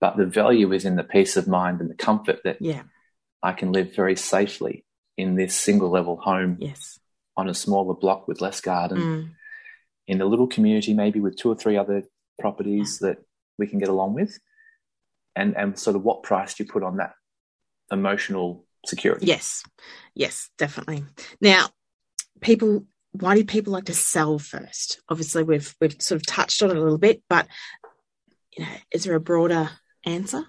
But 0.00 0.16
the 0.16 0.26
value 0.26 0.72
is 0.72 0.84
in 0.84 0.96
the 0.96 1.04
peace 1.04 1.36
of 1.36 1.46
mind 1.48 1.80
and 1.80 1.90
the 1.90 1.94
comfort 1.94 2.40
that 2.44 2.58
yeah, 2.60 2.82
I 3.42 3.52
can 3.52 3.72
live 3.72 3.94
very 3.94 4.16
safely 4.16 4.84
in 5.16 5.34
this 5.34 5.54
single 5.54 5.90
level 5.90 6.16
home 6.16 6.56
yes, 6.60 6.98
on 7.36 7.48
a 7.48 7.54
smaller 7.54 7.94
block 7.94 8.26
with 8.26 8.40
less 8.40 8.60
garden 8.60 8.98
mm, 8.98 9.30
in 10.06 10.20
a 10.20 10.26
little 10.26 10.46
community, 10.46 10.94
maybe 10.94 11.20
with 11.20 11.36
two 11.36 11.50
or 11.50 11.54
three 11.54 11.76
other 11.76 12.04
properties 12.38 12.98
that 13.00 13.18
we 13.58 13.66
can 13.66 13.78
get 13.78 13.88
along 13.88 14.14
with. 14.14 14.38
And, 15.36 15.56
and 15.56 15.78
sort 15.78 15.96
of 15.96 16.02
what 16.02 16.22
price 16.22 16.54
do 16.54 16.64
you 16.64 16.70
put 16.70 16.82
on 16.82 16.96
that 16.96 17.12
emotional 17.92 18.66
security? 18.84 19.26
yes, 19.26 19.62
yes, 20.14 20.50
definitely. 20.58 21.04
Now, 21.40 21.68
people, 22.40 22.86
why 23.12 23.34
do 23.34 23.44
people 23.44 23.72
like 23.72 23.86
to 23.86 23.94
sell 23.94 24.38
first? 24.38 25.00
Obviously, 25.08 25.42
we've 25.42 25.74
we've 25.80 26.00
sort 26.00 26.20
of 26.20 26.26
touched 26.26 26.62
on 26.62 26.70
it 26.70 26.76
a 26.76 26.80
little 26.80 26.98
bit, 26.98 27.22
but 27.28 27.46
you 28.56 28.64
know, 28.64 28.70
is 28.92 29.04
there 29.04 29.14
a 29.14 29.20
broader 29.20 29.70
answer? 30.04 30.44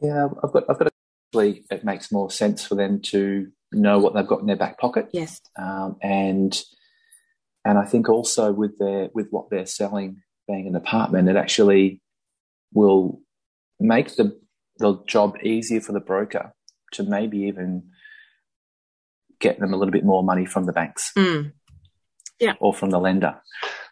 Yeah, 0.00 0.28
I've 0.42 0.52
got, 0.52 0.64
I've 0.68 0.78
got. 0.78 0.88
Actually, 1.30 1.64
it 1.70 1.82
makes 1.82 2.12
more 2.12 2.30
sense 2.30 2.62
for 2.62 2.74
them 2.74 3.00
to 3.00 3.50
know 3.72 3.98
what 3.98 4.12
they've 4.14 4.26
got 4.26 4.40
in 4.40 4.46
their 4.46 4.56
back 4.56 4.78
pocket, 4.78 5.08
Yes, 5.14 5.40
um, 5.58 5.96
and 6.02 6.60
and 7.64 7.78
I 7.78 7.86
think 7.86 8.10
also 8.10 8.52
with 8.52 8.78
their 8.78 9.08
with 9.14 9.28
what 9.30 9.48
they're 9.48 9.64
selling, 9.64 10.22
being 10.46 10.66
an 10.66 10.76
apartment, 10.76 11.30
it 11.30 11.36
actually 11.36 12.02
will 12.74 13.22
make 13.80 14.16
the 14.16 14.38
the 14.78 15.02
job 15.06 15.36
easier 15.42 15.80
for 15.80 15.92
the 15.92 16.00
broker 16.00 16.52
to 16.92 17.02
maybe 17.02 17.38
even 17.42 17.84
get 19.40 19.58
them 19.58 19.72
a 19.72 19.76
little 19.76 19.92
bit 19.92 20.04
more 20.04 20.22
money 20.22 20.46
from 20.46 20.64
the 20.64 20.72
banks 20.72 21.12
mm, 21.16 21.52
or 22.60 22.72
from 22.74 22.90
the 22.90 22.98
lender, 22.98 23.40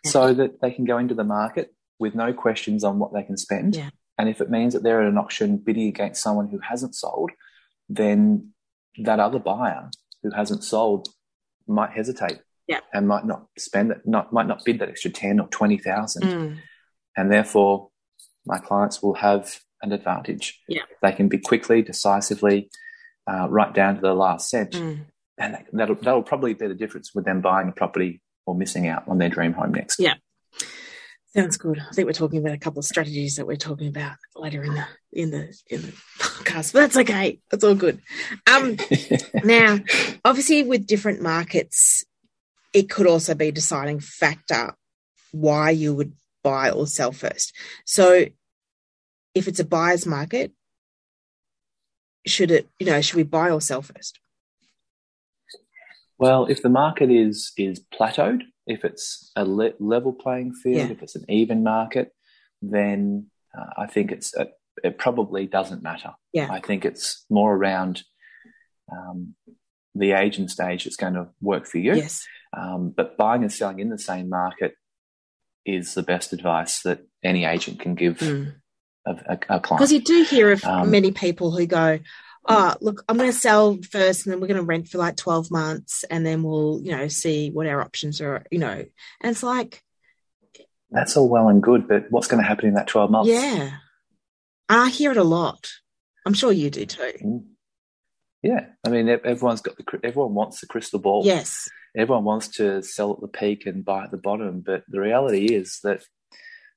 Yeah. 0.04 0.10
so 0.10 0.34
that 0.34 0.60
they 0.60 0.70
can 0.72 0.84
go 0.84 0.98
into 0.98 1.14
the 1.14 1.24
market 1.24 1.74
with 1.98 2.14
no 2.14 2.32
questions 2.32 2.84
on 2.84 2.98
what 2.98 3.12
they 3.12 3.22
can 3.22 3.36
spend. 3.36 3.76
Yeah. 3.76 3.90
And 4.18 4.28
if 4.28 4.40
it 4.40 4.50
means 4.50 4.74
that 4.74 4.82
they're 4.82 5.02
at 5.02 5.08
an 5.08 5.18
auction 5.18 5.56
bidding 5.58 5.88
against 5.88 6.22
someone 6.22 6.48
who 6.48 6.58
hasn't 6.58 6.94
sold, 6.94 7.30
then 7.88 8.52
that 8.98 9.20
other 9.20 9.38
buyer 9.38 9.90
who 10.22 10.30
hasn't 10.30 10.64
sold 10.64 11.08
might 11.66 11.90
hesitate. 11.90 12.40
Yeah. 12.66 12.80
And 12.92 13.08
might 13.08 13.24
not 13.26 13.46
spend 13.58 13.90
it, 13.90 14.02
not 14.06 14.32
might 14.32 14.46
not 14.46 14.64
bid 14.64 14.78
that 14.78 14.88
extra 14.88 15.10
ten 15.10 15.40
or 15.40 15.48
twenty 15.48 15.76
thousand. 15.78 16.22
mm, 16.22 16.58
And 17.16 17.30
therefore 17.32 17.90
my 18.46 18.58
clients 18.58 19.02
will 19.02 19.14
have 19.14 19.60
an 19.82 19.92
advantage. 19.92 20.60
Yeah. 20.68 20.82
They 21.02 21.12
can 21.12 21.28
be 21.28 21.38
quickly, 21.38 21.82
decisively, 21.82 22.70
uh, 23.30 23.48
right 23.50 23.72
down 23.74 23.96
to 23.96 24.00
the 24.00 24.14
last 24.14 24.48
cent. 24.50 24.72
mm. 24.72 25.04
And 25.38 25.54
that- 25.54 25.66
that'll 25.72 25.96
that'll 25.96 26.22
probably 26.22 26.54
be 26.54 26.68
the 26.68 26.74
difference 26.74 27.14
with 27.14 27.24
them 27.24 27.40
buying 27.40 27.68
a 27.68 27.72
property 27.72 28.20
or 28.46 28.54
missing 28.54 28.86
out 28.86 29.04
on 29.08 29.18
their 29.18 29.28
dream 29.28 29.52
home 29.52 29.72
next. 29.72 30.00
Yeah. 30.00 30.14
Sounds 31.34 31.56
good. 31.56 31.78
I 31.78 31.92
think 31.92 32.06
we're 32.06 32.12
talking 32.12 32.40
about 32.40 32.54
a 32.54 32.58
couple 32.58 32.80
of 32.80 32.84
strategies 32.84 33.36
that 33.36 33.46
we're 33.46 33.56
talking 33.56 33.86
about 33.86 34.16
later 34.34 34.64
in 34.64 34.74
the 34.74 34.86
in 35.12 35.30
the 35.30 35.56
in 35.68 35.82
the 35.82 35.92
podcast. 36.18 36.72
But 36.72 36.80
that's 36.80 36.96
okay. 36.96 37.40
That's 37.50 37.62
all 37.62 37.76
good. 37.76 38.00
Um 38.52 38.76
now, 39.44 39.78
obviously 40.24 40.64
with 40.64 40.88
different 40.88 41.22
markets, 41.22 42.04
it 42.72 42.90
could 42.90 43.06
also 43.06 43.34
be 43.34 43.52
deciding 43.52 44.00
factor 44.00 44.74
why 45.30 45.70
you 45.70 45.94
would 45.94 46.14
buy 46.42 46.70
or 46.70 46.86
sell 46.86 47.12
first. 47.12 47.54
So 47.84 48.26
if 49.34 49.46
it's 49.46 49.60
a 49.60 49.64
buyer's 49.64 50.06
market, 50.06 50.52
should 52.26 52.50
it, 52.50 52.68
you 52.78 52.86
know, 52.86 53.00
should 53.00 53.16
we 53.16 53.22
buy 53.22 53.50
or 53.50 53.60
sell 53.60 53.82
first? 53.82 54.18
Well, 56.20 56.46
if 56.46 56.62
the 56.62 56.68
market 56.68 57.10
is 57.10 57.52
is 57.56 57.80
plateaued, 57.94 58.42
if 58.66 58.84
it's 58.84 59.32
a 59.34 59.44
le- 59.44 59.72
level 59.80 60.12
playing 60.12 60.52
field, 60.54 60.76
yeah. 60.76 60.92
if 60.92 61.02
it's 61.02 61.16
an 61.16 61.24
even 61.28 61.62
market, 61.62 62.12
then 62.62 63.26
uh, 63.56 63.70
I 63.78 63.86
think 63.86 64.12
it's 64.12 64.36
a, 64.36 64.48
it 64.84 64.98
probably 64.98 65.46
doesn't 65.46 65.82
matter. 65.82 66.12
Yeah. 66.32 66.48
I 66.50 66.60
think 66.60 66.84
it's 66.84 67.24
more 67.30 67.54
around 67.54 68.02
um, 68.92 69.34
the 69.94 70.12
age 70.12 70.38
and 70.38 70.50
stage 70.50 70.84
that's 70.84 70.96
going 70.96 71.14
to 71.14 71.28
work 71.40 71.66
for 71.66 71.78
you. 71.78 71.94
Yes. 71.94 72.26
Um, 72.56 72.92
but 72.94 73.16
buying 73.16 73.42
and 73.42 73.52
selling 73.52 73.80
in 73.80 73.88
the 73.88 73.98
same 73.98 74.28
market 74.28 74.74
is 75.64 75.94
the 75.94 76.02
best 76.02 76.32
advice 76.32 76.82
that 76.82 77.00
any 77.22 77.44
agent 77.44 77.80
can 77.80 77.94
give 77.94 78.18
mm. 78.18 78.54
a, 79.06 79.10
a, 79.10 79.34
a, 79.48 79.60
client. 79.60 79.78
Because 79.78 79.92
you 79.92 80.00
do 80.00 80.22
hear 80.24 80.52
of 80.52 80.64
um, 80.64 80.90
many 80.90 81.12
people 81.12 81.50
who 81.50 81.66
go, 81.66 81.98
"Oh, 82.46 82.74
look, 82.80 83.04
I'm 83.08 83.16
going 83.16 83.30
to 83.30 83.36
sell 83.36 83.78
first, 83.90 84.26
and 84.26 84.32
then 84.32 84.40
we're 84.40 84.48
going 84.48 84.60
to 84.60 84.64
rent 84.64 84.88
for 84.88 84.98
like 84.98 85.16
12 85.16 85.50
months, 85.50 86.04
and 86.04 86.24
then 86.24 86.42
we'll, 86.42 86.80
you 86.82 86.92
know, 86.92 87.08
see 87.08 87.50
what 87.50 87.66
our 87.66 87.80
options 87.80 88.20
are." 88.20 88.44
You 88.50 88.58
know, 88.58 88.84
and 89.20 89.30
it's 89.30 89.42
like 89.42 89.82
that's 90.90 91.16
all 91.16 91.28
well 91.28 91.48
and 91.48 91.62
good, 91.62 91.88
but 91.88 92.06
what's 92.10 92.26
going 92.26 92.42
to 92.42 92.48
happen 92.48 92.66
in 92.66 92.74
that 92.74 92.88
12 92.88 93.10
months? 93.10 93.30
Yeah, 93.30 93.70
I 94.68 94.90
hear 94.90 95.12
it 95.12 95.16
a 95.16 95.24
lot. 95.24 95.68
I'm 96.26 96.34
sure 96.34 96.52
you 96.52 96.70
do 96.70 96.86
too. 96.86 97.12
Mm. 97.24 97.44
Yeah, 98.42 98.66
I 98.86 98.88
mean, 98.88 99.08
everyone's 99.08 99.60
got 99.60 99.76
the 99.76 100.00
everyone 100.02 100.34
wants 100.34 100.60
the 100.60 100.66
crystal 100.66 100.98
ball. 100.98 101.22
Yes, 101.24 101.68
everyone 101.96 102.24
wants 102.24 102.48
to 102.56 102.82
sell 102.82 103.12
at 103.12 103.20
the 103.20 103.28
peak 103.28 103.66
and 103.66 103.84
buy 103.84 104.04
at 104.04 104.10
the 104.10 104.16
bottom, 104.16 104.62
but 104.64 104.84
the 104.88 105.00
reality 105.00 105.46
is 105.46 105.80
that 105.84 106.02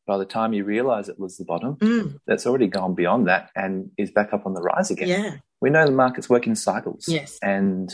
by 0.06 0.18
the 0.18 0.26
time 0.26 0.54
you 0.54 0.66
realize 0.66 1.08
it 1.08 1.20
was 1.20 1.38
the 1.38 1.46
bottom, 1.46 1.76
mm. 1.78 2.20
that's 2.28 2.46
already 2.46 2.68
gone 2.68 2.94
beyond 2.94 3.28
that 3.28 3.50
and 3.56 3.92
is 3.98 4.12
back 4.12 4.34
up 4.34 4.46
on 4.46 4.54
the 4.54 4.62
rise 4.62 4.92
again. 4.92 5.08
Yeah, 5.08 5.36
we 5.64 5.70
know 5.70 5.86
the 5.86 5.92
markets 5.92 6.30
work 6.30 6.46
in 6.46 6.56
cycles. 6.56 7.06
Yes, 7.08 7.40
and 7.42 7.94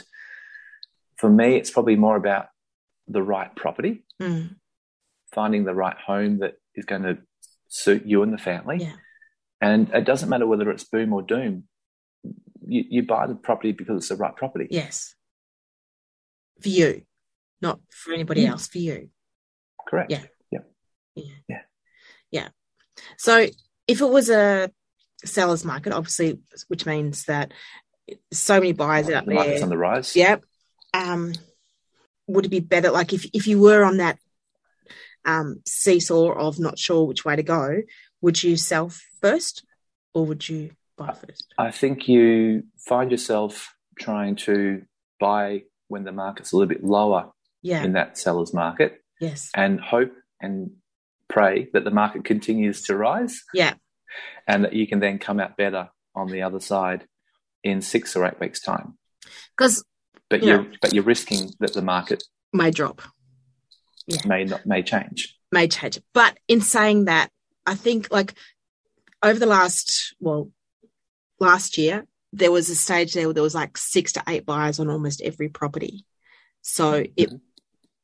for 1.17 1.29
me, 1.29 1.55
it's 1.55 1.71
probably 1.71 1.95
more 1.95 2.15
about 2.15 2.47
the 3.07 3.23
right 3.23 3.55
property, 3.55 4.03
mm. 4.21 4.55
finding 5.33 5.63
the 5.63 5.73
right 5.73 5.97
home 5.97 6.39
that 6.39 6.55
is 6.75 6.85
going 6.85 7.03
to 7.03 7.17
suit 7.67 8.05
you 8.05 8.23
and 8.23 8.33
the 8.33 8.37
family. 8.37 8.77
Yeah. 8.81 8.93
And 9.61 9.89
it 9.93 10.05
doesn't 10.05 10.29
matter 10.29 10.47
whether 10.47 10.69
it's 10.71 10.85
boom 10.85 11.13
or 11.13 11.21
doom 11.21 11.65
you, 12.69 12.83
you 12.89 13.03
buy 13.03 13.27
the 13.27 13.35
property 13.35 13.71
because 13.71 13.97
it's 13.97 14.09
the 14.09 14.15
right 14.15 14.35
property. 14.35 14.67
Yes. 14.69 15.15
For 16.61 16.69
you, 16.69 17.03
not 17.61 17.79
for 17.89 18.13
anybody 18.13 18.45
mm. 18.45 18.49
else, 18.49 18.67
for 18.67 18.79
you. 18.79 19.09
Correct. 19.87 20.11
Yeah. 20.11 20.23
Yeah. 20.51 20.59
Yeah. 21.15 21.23
Yeah. 21.47 21.61
Yeah. 22.31 22.47
So 23.17 23.47
if 23.87 24.01
it 24.01 24.09
was 24.09 24.29
a 24.29 24.71
seller's 25.25 25.65
market, 25.65 25.93
obviously, 25.93 26.39
which 26.67 26.85
means 26.85 27.25
that 27.25 27.53
so 28.31 28.55
many 28.55 28.73
buyers 28.73 29.09
out 29.09 29.25
the 29.25 29.29
there. 29.29 29.35
Market's 29.35 29.63
on 29.63 29.69
the 29.69 29.77
rise. 29.77 30.15
Yep. 30.15 30.43
Um, 30.93 31.33
would 32.27 32.45
it 32.45 32.49
be 32.49 32.59
better, 32.59 32.91
like 32.91 33.13
if, 33.13 33.25
if 33.33 33.47
you 33.47 33.59
were 33.59 33.83
on 33.83 33.97
that 33.97 34.17
um, 35.25 35.61
seesaw 35.65 36.31
of 36.31 36.59
not 36.59 36.79
sure 36.79 37.05
which 37.05 37.25
way 37.25 37.35
to 37.35 37.43
go, 37.43 37.81
would 38.21 38.41
you 38.41 38.57
sell 38.57 38.91
first 39.21 39.65
or 40.13 40.25
would 40.25 40.47
you 40.47 40.71
buy 40.97 41.13
first? 41.13 41.53
I 41.57 41.71
think 41.71 42.07
you 42.07 42.63
find 42.77 43.11
yourself 43.11 43.73
trying 43.97 44.35
to 44.37 44.83
buy 45.19 45.63
when 45.87 46.03
the 46.03 46.11
market's 46.11 46.51
a 46.51 46.55
little 46.55 46.69
bit 46.69 46.83
lower 46.83 47.31
yeah. 47.61 47.83
in 47.83 47.93
that 47.93 48.17
seller's 48.17 48.53
market. 48.53 49.03
Yes. 49.19 49.51
And 49.55 49.79
hope 49.79 50.13
and 50.41 50.71
pray 51.27 51.67
that 51.73 51.83
the 51.83 51.91
market 51.91 52.23
continues 52.25 52.83
to 52.83 52.95
rise. 52.95 53.43
Yeah. 53.53 53.73
And 54.47 54.65
that 54.65 54.73
you 54.73 54.87
can 54.87 54.99
then 54.99 55.19
come 55.19 55.39
out 55.39 55.57
better 55.57 55.89
on 56.15 56.27
the 56.27 56.41
other 56.41 56.59
side 56.59 57.07
in 57.63 57.81
six 57.81 58.15
or 58.15 58.25
eight 58.25 58.39
weeks' 58.39 58.61
time. 58.61 58.97
Because 59.57 59.83
but 60.29 60.43
you 60.43 60.55
are 60.55 60.67
but 60.81 60.93
you're 60.93 61.03
risking 61.03 61.51
that 61.59 61.73
the 61.73 61.81
market 61.81 62.23
may 62.53 62.71
drop. 62.71 63.01
Yeah. 64.07 64.21
May 64.25 64.45
not 64.45 64.65
may 64.65 64.83
change. 64.83 65.35
May 65.51 65.67
change. 65.67 65.99
But 66.13 66.37
in 66.47 66.61
saying 66.61 67.05
that, 67.05 67.29
I 67.65 67.75
think 67.75 68.07
like 68.11 68.33
over 69.21 69.39
the 69.39 69.45
last 69.45 70.15
well, 70.19 70.51
last 71.39 71.77
year, 71.77 72.05
there 72.33 72.51
was 72.51 72.69
a 72.69 72.75
stage 72.75 73.13
there 73.13 73.27
where 73.27 73.33
there 73.33 73.43
was 73.43 73.55
like 73.55 73.77
six 73.77 74.13
to 74.13 74.23
eight 74.27 74.45
buyers 74.45 74.79
on 74.79 74.89
almost 74.89 75.21
every 75.21 75.49
property. 75.49 76.05
So 76.61 77.01
mm-hmm. 77.01 77.11
it 77.15 77.29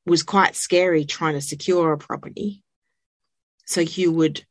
was 0.06 0.24
quite 0.24 0.56
scary 0.56 1.06
trying 1.06 1.34
to 1.34 1.42
secure 1.42 1.94
a 1.94 1.98
property. 1.98 2.64
So 3.66 3.82
you 3.82 4.12
would, 4.12 4.46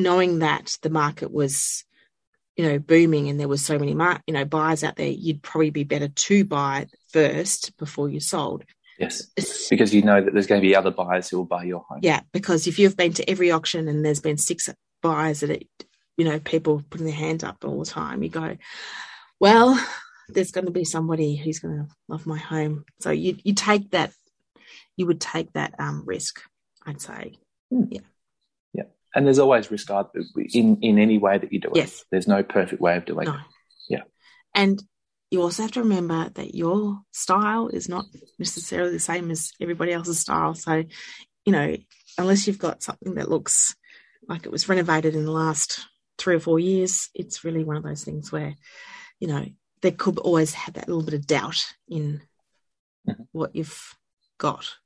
knowing 0.00 0.40
that 0.40 0.76
the 0.82 0.90
market 0.90 1.30
was, 1.30 1.84
you 2.56 2.64
know, 2.64 2.78
booming 2.78 3.28
and 3.28 3.38
there 3.38 3.48
was 3.48 3.64
so 3.64 3.78
many, 3.78 3.94
mar- 3.94 4.22
you 4.26 4.34
know, 4.34 4.44
buyers 4.44 4.82
out 4.82 4.96
there, 4.96 5.08
you'd 5.08 5.42
probably 5.42 5.70
be 5.70 5.84
better 5.84 6.08
to 6.08 6.44
buy 6.44 6.86
first 7.12 7.76
before 7.76 8.08
you 8.08 8.20
sold. 8.20 8.64
Yes, 8.98 9.26
because 9.70 9.94
you 9.94 10.02
know 10.02 10.22
that 10.22 10.34
there's 10.34 10.46
going 10.46 10.60
to 10.60 10.66
be 10.66 10.76
other 10.76 10.90
buyers 10.90 11.28
who 11.30 11.38
will 11.38 11.46
buy 11.46 11.64
your 11.64 11.80
home. 11.88 12.00
Yeah, 12.02 12.20
because 12.32 12.66
if 12.66 12.78
you've 12.78 12.98
been 12.98 13.14
to 13.14 13.30
every 13.30 13.50
auction 13.50 13.88
and 13.88 14.04
there's 14.04 14.20
been 14.20 14.36
six 14.36 14.68
buyers 15.00 15.40
that 15.40 15.48
it 15.48 15.66
you 16.20 16.26
know, 16.26 16.38
people 16.38 16.82
putting 16.90 17.06
their 17.06 17.14
hand 17.14 17.44
up 17.44 17.64
all 17.64 17.78
the 17.78 17.90
time, 17.90 18.22
you 18.22 18.28
go, 18.28 18.58
well, 19.40 19.82
there's 20.28 20.50
going 20.50 20.66
to 20.66 20.70
be 20.70 20.84
somebody 20.84 21.34
who's 21.34 21.60
going 21.60 21.78
to 21.78 21.86
love 22.08 22.26
my 22.26 22.36
home. 22.36 22.84
So 23.00 23.10
you 23.10 23.38
you 23.42 23.54
take 23.54 23.92
that, 23.92 24.12
you 24.98 25.06
would 25.06 25.18
take 25.18 25.50
that 25.54 25.74
um, 25.78 26.02
risk, 26.04 26.42
I'd 26.84 27.00
say. 27.00 27.38
Hmm. 27.70 27.84
Yeah. 27.88 28.00
And 29.14 29.26
there's 29.26 29.38
always 29.38 29.70
risk 29.70 29.90
in, 30.52 30.78
in 30.82 30.98
any 30.98 31.18
way 31.18 31.38
that 31.38 31.52
you 31.52 31.60
do 31.60 31.68
it. 31.70 31.76
Yes. 31.76 32.04
There's 32.10 32.28
no 32.28 32.42
perfect 32.42 32.80
way 32.80 32.96
of 32.96 33.04
doing 33.04 33.26
no. 33.26 33.34
it. 33.34 33.40
Yeah. 33.88 34.02
And 34.54 34.82
you 35.30 35.42
also 35.42 35.62
have 35.62 35.72
to 35.72 35.82
remember 35.82 36.28
that 36.30 36.54
your 36.54 37.00
style 37.12 37.68
is 37.68 37.88
not 37.88 38.04
necessarily 38.38 38.92
the 38.92 39.00
same 39.00 39.30
as 39.30 39.52
everybody 39.60 39.92
else's 39.92 40.20
style. 40.20 40.54
So, 40.54 40.84
you 41.44 41.52
know, 41.52 41.76
unless 42.18 42.46
you've 42.46 42.58
got 42.58 42.82
something 42.82 43.14
that 43.14 43.30
looks 43.30 43.74
like 44.28 44.46
it 44.46 44.52
was 44.52 44.68
renovated 44.68 45.14
in 45.14 45.24
the 45.24 45.30
last 45.30 45.86
three 46.18 46.34
or 46.34 46.40
four 46.40 46.58
years, 46.58 47.08
it's 47.14 47.44
really 47.44 47.64
one 47.64 47.76
of 47.76 47.82
those 47.82 48.04
things 48.04 48.30
where, 48.30 48.54
you 49.18 49.28
know, 49.28 49.46
there 49.82 49.92
could 49.92 50.18
always 50.18 50.54
have 50.54 50.74
that 50.74 50.88
little 50.88 51.02
bit 51.02 51.14
of 51.14 51.26
doubt 51.26 51.64
in 51.88 52.20
mm-hmm. 53.08 53.22
what 53.32 53.54
you've 53.54 53.94
got 54.38 54.76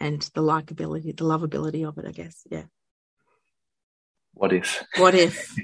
and 0.00 0.22
the 0.34 0.42
likability, 0.42 1.16
the 1.16 1.24
lovability 1.24 1.86
of 1.86 1.98
it, 1.98 2.06
I 2.06 2.12
guess. 2.12 2.42
Yeah. 2.50 2.64
What 4.36 4.52
if? 4.52 4.84
What 4.98 5.14
if? 5.14 5.56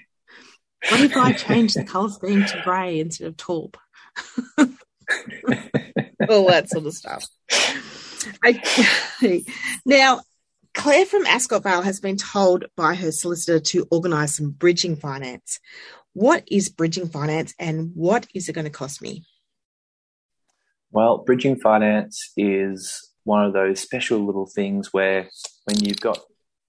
what 0.88 1.00
if 1.02 1.14
I 1.14 1.32
change 1.34 1.74
the 1.74 1.84
colour 1.84 2.08
scheme 2.08 2.46
to 2.46 2.62
grey 2.64 3.00
instead 3.00 3.28
of 3.28 3.36
taupe? 3.36 3.76
All 4.58 6.46
that 6.48 6.70
sort 6.70 6.86
of 6.86 6.94
stuff. 6.94 7.26
Okay. 8.46 9.44
Now, 9.84 10.22
Claire 10.72 11.04
from 11.04 11.26
Ascot 11.26 11.62
Vale 11.62 11.82
has 11.82 12.00
been 12.00 12.16
told 12.16 12.64
by 12.74 12.94
her 12.94 13.12
solicitor 13.12 13.60
to 13.60 13.86
organise 13.90 14.36
some 14.36 14.52
bridging 14.52 14.96
finance. 14.96 15.60
What 16.14 16.44
is 16.50 16.70
bridging 16.70 17.08
finance 17.08 17.52
and 17.58 17.90
what 17.94 18.26
is 18.34 18.48
it 18.48 18.54
going 18.54 18.64
to 18.64 18.70
cost 18.70 19.02
me? 19.02 19.26
Well, 20.90 21.18
bridging 21.18 21.56
finance 21.56 22.32
is 22.38 23.10
one 23.24 23.44
of 23.44 23.52
those 23.52 23.80
special 23.80 24.24
little 24.24 24.46
things 24.46 24.94
where 24.94 25.28
when 25.64 25.84
you've 25.84 26.00
got 26.00 26.20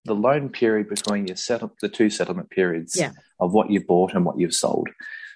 the 0.05 0.15
loan 0.15 0.49
period 0.49 0.89
between 0.89 1.27
your 1.27 1.35
settle 1.35 1.73
the 1.81 1.89
two 1.89 2.09
settlement 2.09 2.49
periods 2.49 2.95
yeah. 2.95 3.11
of 3.39 3.53
what 3.53 3.69
you've 3.69 3.87
bought 3.87 4.13
and 4.13 4.25
what 4.25 4.39
you've 4.39 4.53
sold. 4.53 4.89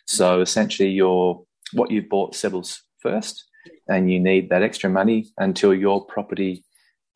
So 0.05 0.41
essentially 0.41 0.89
your 0.89 1.43
what 1.73 1.91
you've 1.91 2.09
bought 2.09 2.35
settles 2.35 2.81
first 2.99 3.45
and 3.87 4.11
you 4.11 4.19
need 4.19 4.49
that 4.49 4.63
extra 4.63 4.89
money 4.89 5.27
until 5.37 5.73
your 5.73 6.05
property 6.05 6.63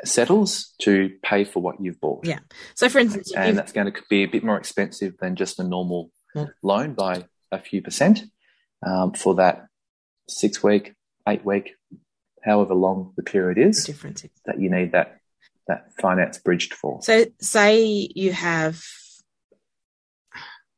settles 0.03 0.73
to 0.79 1.11
pay 1.23 1.43
for 1.43 1.61
what 1.61 1.81
you've 1.81 1.99
bought. 1.99 2.25
Yeah. 2.25 2.39
So, 2.75 2.89
for 2.89 2.99
instance, 2.99 3.31
and 3.35 3.57
that's 3.57 3.71
going 3.71 3.91
to 3.91 4.01
be 4.09 4.23
a 4.23 4.27
bit 4.27 4.43
more 4.43 4.57
expensive 4.57 5.15
than 5.19 5.35
just 5.35 5.59
a 5.59 5.63
normal 5.63 6.11
yeah. 6.35 6.47
loan 6.63 6.93
by 6.93 7.25
a 7.51 7.59
few 7.59 7.81
percent 7.81 8.23
um, 8.85 9.13
for 9.13 9.35
that 9.35 9.67
six 10.27 10.63
week, 10.63 10.93
eight 11.27 11.45
week, 11.45 11.75
however 12.43 12.73
long 12.73 13.13
the 13.15 13.23
period 13.23 13.57
is. 13.57 13.83
The 13.83 13.93
difference 13.93 14.25
that 14.45 14.59
you 14.59 14.69
need 14.69 14.93
that 14.93 15.20
that 15.67 15.91
finance 15.99 16.37
bridged 16.37 16.73
for. 16.73 17.01
So, 17.01 17.25
say 17.39 18.09
you 18.15 18.33
have 18.33 18.83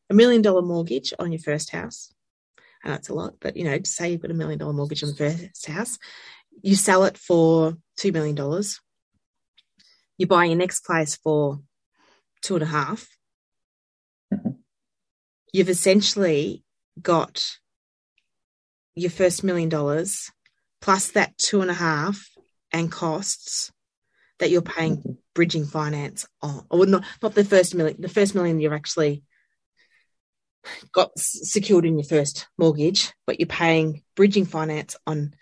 a 0.10 0.14
million 0.14 0.42
dollar 0.42 0.62
mortgage 0.62 1.14
on 1.20 1.32
your 1.32 1.42
first 1.42 1.72
house. 1.72 2.14
And 2.84 2.92
that's 2.92 3.08
a 3.08 3.14
lot, 3.14 3.36
but 3.40 3.56
you 3.56 3.64
know, 3.64 3.80
say 3.86 4.12
you've 4.12 4.22
got 4.22 4.32
a 4.32 4.34
million 4.36 4.60
dollar 4.60 4.74
mortgage 4.74 5.04
on 5.04 5.10
the 5.10 5.16
first 5.16 5.68
house, 5.68 5.98
you 6.62 6.76
sell 6.76 7.06
it 7.06 7.18
for 7.18 7.78
two 7.98 8.12
million 8.12 8.36
dollars 8.36 8.82
you 10.24 10.28
buy 10.28 10.46
your 10.46 10.56
next 10.56 10.86
place 10.86 11.18
for 11.18 11.60
two 12.42 12.56
and 12.56 12.64
a 12.64 12.68
half, 12.68 13.06
mm-hmm. 14.34 14.52
you've 15.52 15.68
essentially 15.68 16.64
got 17.02 17.58
your 18.96 19.12
first 19.12 19.44
million 19.44 19.68
dollars 19.68 20.32
plus 20.82 21.12
that 21.12 21.38
two 21.38 21.60
and 21.60 21.70
a 21.70 21.74
half 21.74 22.26
and 22.72 22.90
costs. 22.90 23.73
That 24.40 24.50
you're 24.50 24.62
paying 24.62 24.98
mm-hmm. 24.98 25.12
bridging 25.34 25.66
finance 25.66 26.26
on, 26.42 26.66
or 26.70 26.86
not 26.86 27.04
not 27.22 27.36
the 27.36 27.44
first 27.44 27.76
million. 27.76 28.02
The 28.02 28.10
first 28.10 28.36
million 28.36 28.60
you've 28.60 28.74
actually 28.74 29.24
got 30.92 31.12
secured 31.18 31.86
in 31.86 31.98
your 31.98 32.06
first 32.06 32.48
mortgage, 32.58 33.14
but 33.28 33.40
you're 33.40 33.48
paying 33.48 34.04
bridging 34.16 34.46
finance 34.46 34.96
on 35.06 35.34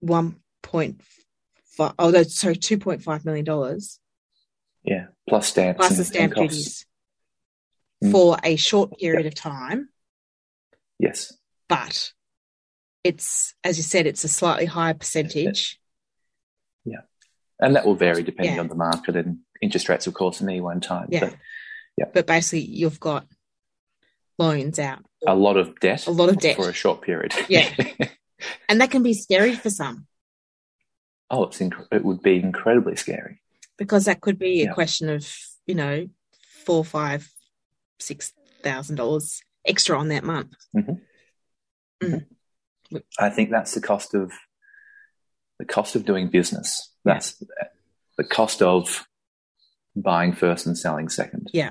one 0.00 0.36
point 0.62 1.02
five. 1.76 1.94
Oh, 1.98 2.22
sorry, 2.24 2.56
two 2.56 2.78
point 2.78 3.02
five 3.02 3.24
million 3.24 3.44
dollars. 3.44 4.00
Yeah, 4.82 5.06
plus 5.28 5.48
stamps 5.48 5.78
plus 5.78 5.96
the 5.96 6.04
stamp 6.04 6.34
duties 6.34 6.86
mm. 8.02 8.10
for 8.10 8.38
a 8.42 8.56
short 8.56 8.98
period 8.98 9.24
yep. 9.24 9.32
of 9.32 9.38
time. 9.38 9.88
Yes, 10.98 11.36
but 11.68 12.12
it's 13.04 13.54
as 13.62 13.76
you 13.76 13.82
said, 13.82 14.06
it's 14.06 14.24
a 14.24 14.28
slightly 14.28 14.66
higher 14.66 14.94
percentage. 14.94 15.78
Yeah, 16.84 17.02
and 17.60 17.76
that 17.76 17.86
will 17.86 17.94
vary 17.94 18.22
depending 18.22 18.56
yeah. 18.56 18.60
on 18.60 18.68
the 18.68 18.74
market 18.74 19.16
and 19.16 19.38
interest 19.60 19.88
rates, 19.88 20.06
of 20.06 20.14
course, 20.14 20.40
in 20.40 20.48
any 20.48 20.60
one 20.60 20.80
time. 20.80 21.08
Yeah, 21.10 21.20
but, 21.20 21.36
yeah. 21.96 22.04
But 22.12 22.26
basically, 22.26 22.60
you've 22.60 23.00
got 23.00 23.26
loans 24.38 24.78
out. 24.78 25.00
A 25.26 25.34
lot 25.34 25.56
of 25.56 25.78
debt. 25.80 26.06
A 26.06 26.10
lot 26.10 26.28
of 26.28 26.38
debt 26.38 26.56
for 26.56 26.68
a 26.68 26.72
short 26.72 27.02
period. 27.02 27.34
Yeah, 27.48 27.70
and 28.68 28.80
that 28.80 28.90
can 28.90 29.02
be 29.02 29.14
scary 29.14 29.54
for 29.54 29.70
some. 29.70 30.06
Oh, 31.30 31.44
it's 31.44 31.58
inc- 31.58 31.88
it 31.92 32.04
would 32.04 32.22
be 32.22 32.36
incredibly 32.36 32.96
scary 32.96 33.40
because 33.76 34.06
that 34.06 34.20
could 34.20 34.38
be 34.38 34.62
yeah. 34.62 34.70
a 34.70 34.74
question 34.74 35.08
of 35.08 35.30
you 35.66 35.74
know 35.74 36.08
four, 36.64 36.84
five, 36.84 37.30
six 37.98 38.32
thousand 38.62 38.96
dollars 38.96 39.42
extra 39.64 39.98
on 39.98 40.08
that 40.08 40.24
month. 40.24 40.54
Mm-hmm. 40.76 42.06
Mm. 42.06 42.24
I 43.18 43.30
think 43.30 43.50
that's 43.50 43.74
the 43.74 43.80
cost 43.80 44.14
of 44.14 44.32
the 45.58 45.64
cost 45.64 45.96
of 45.96 46.04
doing 46.04 46.28
business. 46.28 46.90
That's 47.04 47.36
yeah. 47.40 47.68
the 48.16 48.24
cost 48.24 48.62
of 48.62 49.06
buying 49.96 50.32
first 50.32 50.66
and 50.66 50.78
selling 50.78 51.08
second. 51.08 51.48
Yeah. 51.52 51.70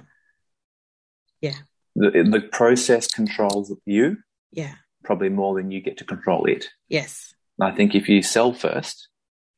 Yeah. 1.41 1.56
The, 1.96 2.27
the 2.29 2.41
process 2.51 3.08
controls 3.08 3.74
you. 3.86 4.17
Yeah. 4.51 4.75
Probably 5.03 5.29
more 5.29 5.56
than 5.56 5.72
you 5.72 5.82
get 5.82 5.98
to 5.98 6.03
control 6.03 6.46
it. 6.46 6.67
Yes. 6.89 7.34
I 7.60 7.72
think 7.72 7.96
if 7.96 8.08
you 8.10 8.22
sell 8.22 8.53
first, 8.53 9.08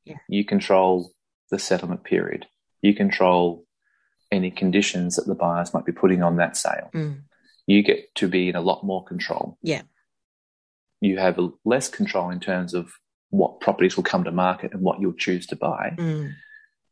yeah. 0.05 0.17
you 0.29 0.45
control 0.45 1.11
the 1.51 1.59
settlement 1.59 2.03
period. 2.03 2.45
You 2.81 2.93
control 2.93 3.65
any 4.31 4.51
conditions 4.51 5.15
that 5.15 5.25
the 5.25 5.35
buyers 5.35 5.73
might 5.73 5.85
be 5.85 5.91
putting 5.91 6.21
on 6.21 6.37
that 6.37 6.55
sale. 6.55 6.89
Mm. 6.93 7.23
You 7.65 7.83
get 7.83 8.13
to 8.15 8.27
be 8.27 8.49
in 8.49 8.55
a 8.55 8.61
lot 8.61 8.83
more 8.83 9.03
control. 9.03 9.57
Yeah. 9.61 9.81
You 11.01 11.17
have 11.17 11.39
less 11.65 11.87
control 11.87 12.29
in 12.29 12.39
terms 12.39 12.73
of 12.73 12.91
what 13.29 13.59
properties 13.59 13.95
will 13.95 14.03
come 14.03 14.23
to 14.23 14.31
market 14.31 14.73
and 14.73 14.81
what 14.81 14.99
you'll 14.99 15.13
choose 15.13 15.47
to 15.47 15.55
buy, 15.55 15.93
mm. 15.97 16.33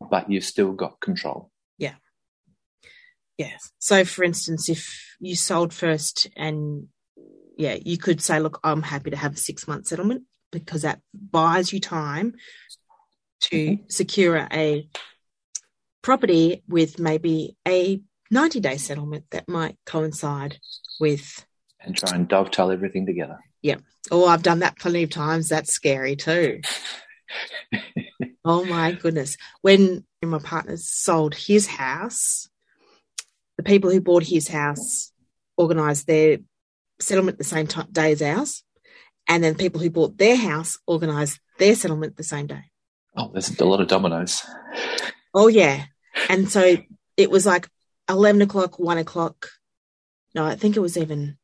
but 0.10 0.29
you've 0.29 0.44
still 0.44 0.74
got 0.74 1.00
control. 1.00 1.51
Yeah. 1.77 1.96
Yes. 3.38 3.72
So, 3.79 4.06
for 4.06 4.24
instance, 4.24 4.70
if 4.70 5.15
you 5.20 5.36
sold 5.36 5.74
first 5.74 6.27
and 6.36 6.88
yeah, 7.58 7.77
you 7.84 7.98
could 7.98 8.22
say, 8.22 8.39
look, 8.39 8.60
I'm 8.63 8.84
happy 8.84 9.10
to 9.10 9.17
have 9.17 9.34
a 9.34 9.38
six 9.38 9.67
month 9.67 9.88
settlement 9.88 10.24
because 10.51 10.84
that 10.84 11.01
buys 11.13 11.74
you 11.74 11.79
time 11.79 12.36
to 13.41 13.56
mm-hmm. 13.56 13.84
secure 13.89 14.48
a 14.51 14.88
property 16.01 16.63
with 16.67 17.00
maybe 17.00 17.58
a 17.67 18.00
90 18.32 18.60
day 18.60 18.77
settlement 18.77 19.25
that 19.32 19.48
might 19.48 19.77
coincide 19.86 20.60
with. 21.00 21.46
And 21.82 21.96
try 21.96 22.15
and 22.15 22.27
dovetail 22.27 22.72
everything 22.72 23.06
together. 23.06 23.39
Yep. 23.67 23.81
Oh, 24.12 24.25
I've 24.25 24.43
done 24.43 24.59
that 24.59 24.79
plenty 24.79 25.03
of 25.03 25.09
times. 25.09 25.50
That's 25.50 25.74
scary 25.74 26.15
too. 26.15 26.62
oh 28.45 28.63
my 28.63 28.93
goodness. 28.93 29.36
When 29.62 30.06
my 30.23 30.39
partner 30.39 30.77
sold 30.77 31.36
his 31.36 31.67
house, 31.67 32.47
the 33.58 33.63
people 33.63 33.91
who 33.91 33.99
bought 33.99 34.23
his 34.23 34.47
house 34.47 35.12
organised 35.58 36.08
their 36.08 36.38
settlement 37.01 37.38
the 37.38 37.43
same 37.43 37.67
t- 37.67 37.82
day 37.91 38.13
as 38.13 38.21
ours. 38.21 38.63
And 39.27 39.43
then 39.43 39.56
people 39.56 39.82
who 39.82 39.89
bought 39.89 40.17
their 40.17 40.38
house 40.38 40.77
organised 40.88 41.41
their 41.58 41.75
settlement 41.75 42.15
the 42.15 42.23
same 42.23 42.47
day. 42.47 42.63
Oh, 43.17 43.32
there's 43.34 43.60
a 43.60 43.65
lot 43.65 43.82
of 43.82 43.89
dominoes. 43.89 44.43
Oh, 45.34 45.49
yeah. 45.49 45.84
And 46.30 46.49
so 46.49 46.77
it 47.17 47.30
was 47.30 47.45
like 47.45 47.67
11 48.08 48.43
o'clock, 48.43 48.80
1 48.80 48.97
o'clock. 48.97 49.49
No, 50.34 50.45
I 50.45 50.56
think 50.56 50.77
it 50.77 50.82
was 50.82 50.97
even 50.97 51.38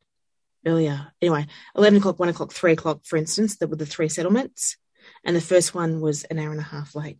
earlier. 0.65 1.11
Anyway, 1.21 1.47
11 1.75 1.99
o'clock, 1.99 2.19
1 2.19 2.29
o'clock, 2.29 2.51
3 2.51 2.73
o'clock, 2.73 3.01
for 3.03 3.17
instance, 3.17 3.57
there 3.57 3.67
were 3.67 3.75
the 3.75 3.85
three 3.85 4.09
settlements. 4.09 4.77
And 5.25 5.35
the 5.35 5.41
first 5.41 5.73
one 5.75 6.01
was 6.01 6.23
an 6.25 6.39
hour 6.39 6.51
and 6.51 6.59
a 6.59 6.63
half 6.63 6.95
late. 6.95 7.17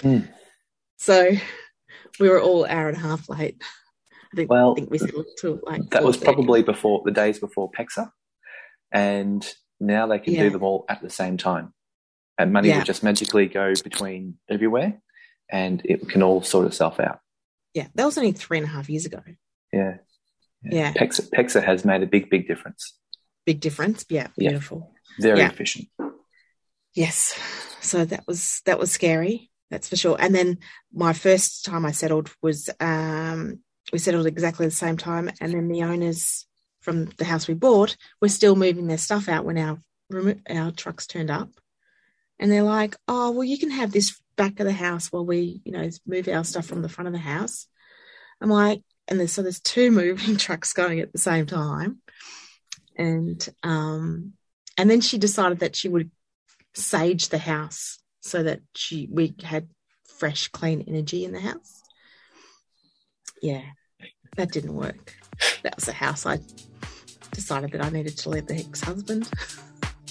Mm. 0.00 0.28
So 0.98 1.32
we 2.20 2.28
were 2.28 2.40
all 2.40 2.64
hour 2.66 2.88
and 2.88 2.96
a 2.96 3.00
half 3.00 3.28
late. 3.28 3.62
I 4.32 4.36
think, 4.36 4.50
well, 4.50 4.72
I 4.72 4.74
think 4.74 4.90
we 4.90 4.98
to 4.98 5.60
like 5.64 5.90
that 5.90 6.02
was 6.02 6.16
probably 6.16 6.62
before 6.62 7.02
the 7.04 7.12
days 7.12 7.38
before 7.38 7.70
PEXA. 7.70 8.10
And 8.90 9.46
now 9.80 10.06
they 10.06 10.18
can 10.18 10.34
yeah. 10.34 10.42
do 10.42 10.50
them 10.50 10.62
all 10.62 10.84
at 10.88 11.02
the 11.02 11.10
same 11.10 11.36
time. 11.36 11.72
And 12.36 12.52
money 12.52 12.68
yeah. 12.68 12.78
will 12.78 12.84
just 12.84 13.04
magically 13.04 13.46
go 13.46 13.72
between 13.82 14.38
everywhere 14.50 15.00
and 15.50 15.82
it 15.84 16.08
can 16.08 16.22
all 16.22 16.42
sort 16.42 16.66
itself 16.66 16.98
out. 16.98 17.20
Yeah, 17.74 17.86
that 17.94 18.04
was 18.04 18.18
only 18.18 18.32
three 18.32 18.58
and 18.58 18.66
a 18.66 18.70
half 18.70 18.88
years 18.88 19.06
ago. 19.06 19.22
Yeah. 19.72 19.98
Yeah. 20.64 20.92
PEXA, 20.92 21.30
PEXA 21.30 21.64
has 21.64 21.84
made 21.84 22.02
a 22.02 22.06
big, 22.06 22.30
big 22.30 22.48
difference. 22.48 22.94
Big 23.44 23.60
difference. 23.60 24.04
Yeah. 24.08 24.28
Beautiful. 24.36 24.92
Yeah. 25.18 25.22
Very 25.22 25.38
yeah. 25.40 25.48
efficient. 25.48 25.88
Yes. 26.94 27.38
So 27.80 28.04
that 28.04 28.26
was 28.26 28.62
that 28.64 28.78
was 28.78 28.90
scary. 28.90 29.50
That's 29.70 29.88
for 29.88 29.96
sure. 29.96 30.16
And 30.18 30.34
then 30.34 30.58
my 30.92 31.12
first 31.12 31.64
time 31.64 31.84
I 31.84 31.90
settled 31.90 32.30
was 32.42 32.70
um, 32.80 33.60
we 33.92 33.98
settled 33.98 34.26
exactly 34.26 34.66
the 34.66 34.72
same 34.72 34.96
time, 34.96 35.30
and 35.40 35.52
then 35.52 35.68
the 35.68 35.82
owners 35.82 36.46
from 36.80 37.06
the 37.18 37.24
house 37.24 37.48
we 37.48 37.54
bought 37.54 37.96
were 38.20 38.28
still 38.28 38.56
moving 38.56 38.86
their 38.86 38.98
stuff 38.98 39.28
out 39.28 39.44
when 39.44 39.58
our 39.58 39.78
our 40.48 40.70
trucks 40.70 41.06
turned 41.06 41.30
up, 41.30 41.50
and 42.38 42.50
they're 42.50 42.62
like, 42.62 42.96
"Oh, 43.08 43.32
well, 43.32 43.44
you 43.44 43.58
can 43.58 43.70
have 43.70 43.92
this 43.92 44.20
back 44.36 44.60
of 44.60 44.66
the 44.66 44.72
house 44.72 45.12
while 45.12 45.26
we, 45.26 45.60
you 45.64 45.72
know, 45.72 45.88
move 46.06 46.28
our 46.28 46.44
stuff 46.44 46.66
from 46.66 46.82
the 46.82 46.88
front 46.88 47.08
of 47.08 47.12
the 47.12 47.18
house." 47.18 47.66
I'm 48.40 48.50
like, 48.50 48.82
and 49.08 49.20
there's 49.20 49.32
so 49.32 49.42
there's 49.42 49.60
two 49.60 49.90
moving 49.90 50.36
trucks 50.36 50.72
going 50.72 51.00
at 51.00 51.12
the 51.12 51.18
same 51.18 51.46
time, 51.46 51.98
and 52.96 53.46
um, 53.62 54.32
and 54.78 54.90
then 54.90 55.00
she 55.00 55.18
decided 55.18 55.60
that 55.60 55.76
she 55.76 55.88
would 55.88 56.10
sage 56.74 57.28
the 57.28 57.38
house 57.38 57.98
so 58.20 58.42
that 58.42 58.60
she 58.74 59.08
we 59.10 59.34
had 59.42 59.68
fresh, 60.18 60.48
clean 60.48 60.84
energy 60.86 61.24
in 61.24 61.32
the 61.32 61.40
house. 61.40 61.82
Yeah, 63.42 63.62
that 64.36 64.52
didn't 64.52 64.74
work. 64.74 65.14
That 65.62 65.76
was 65.76 65.84
the 65.86 65.92
house 65.92 66.26
I 66.26 66.38
decided 67.32 67.72
that 67.72 67.84
I 67.84 67.90
needed 67.90 68.16
to 68.18 68.30
leave 68.30 68.46
the 68.46 68.56
ex 68.56 68.80
husband. 68.80 69.30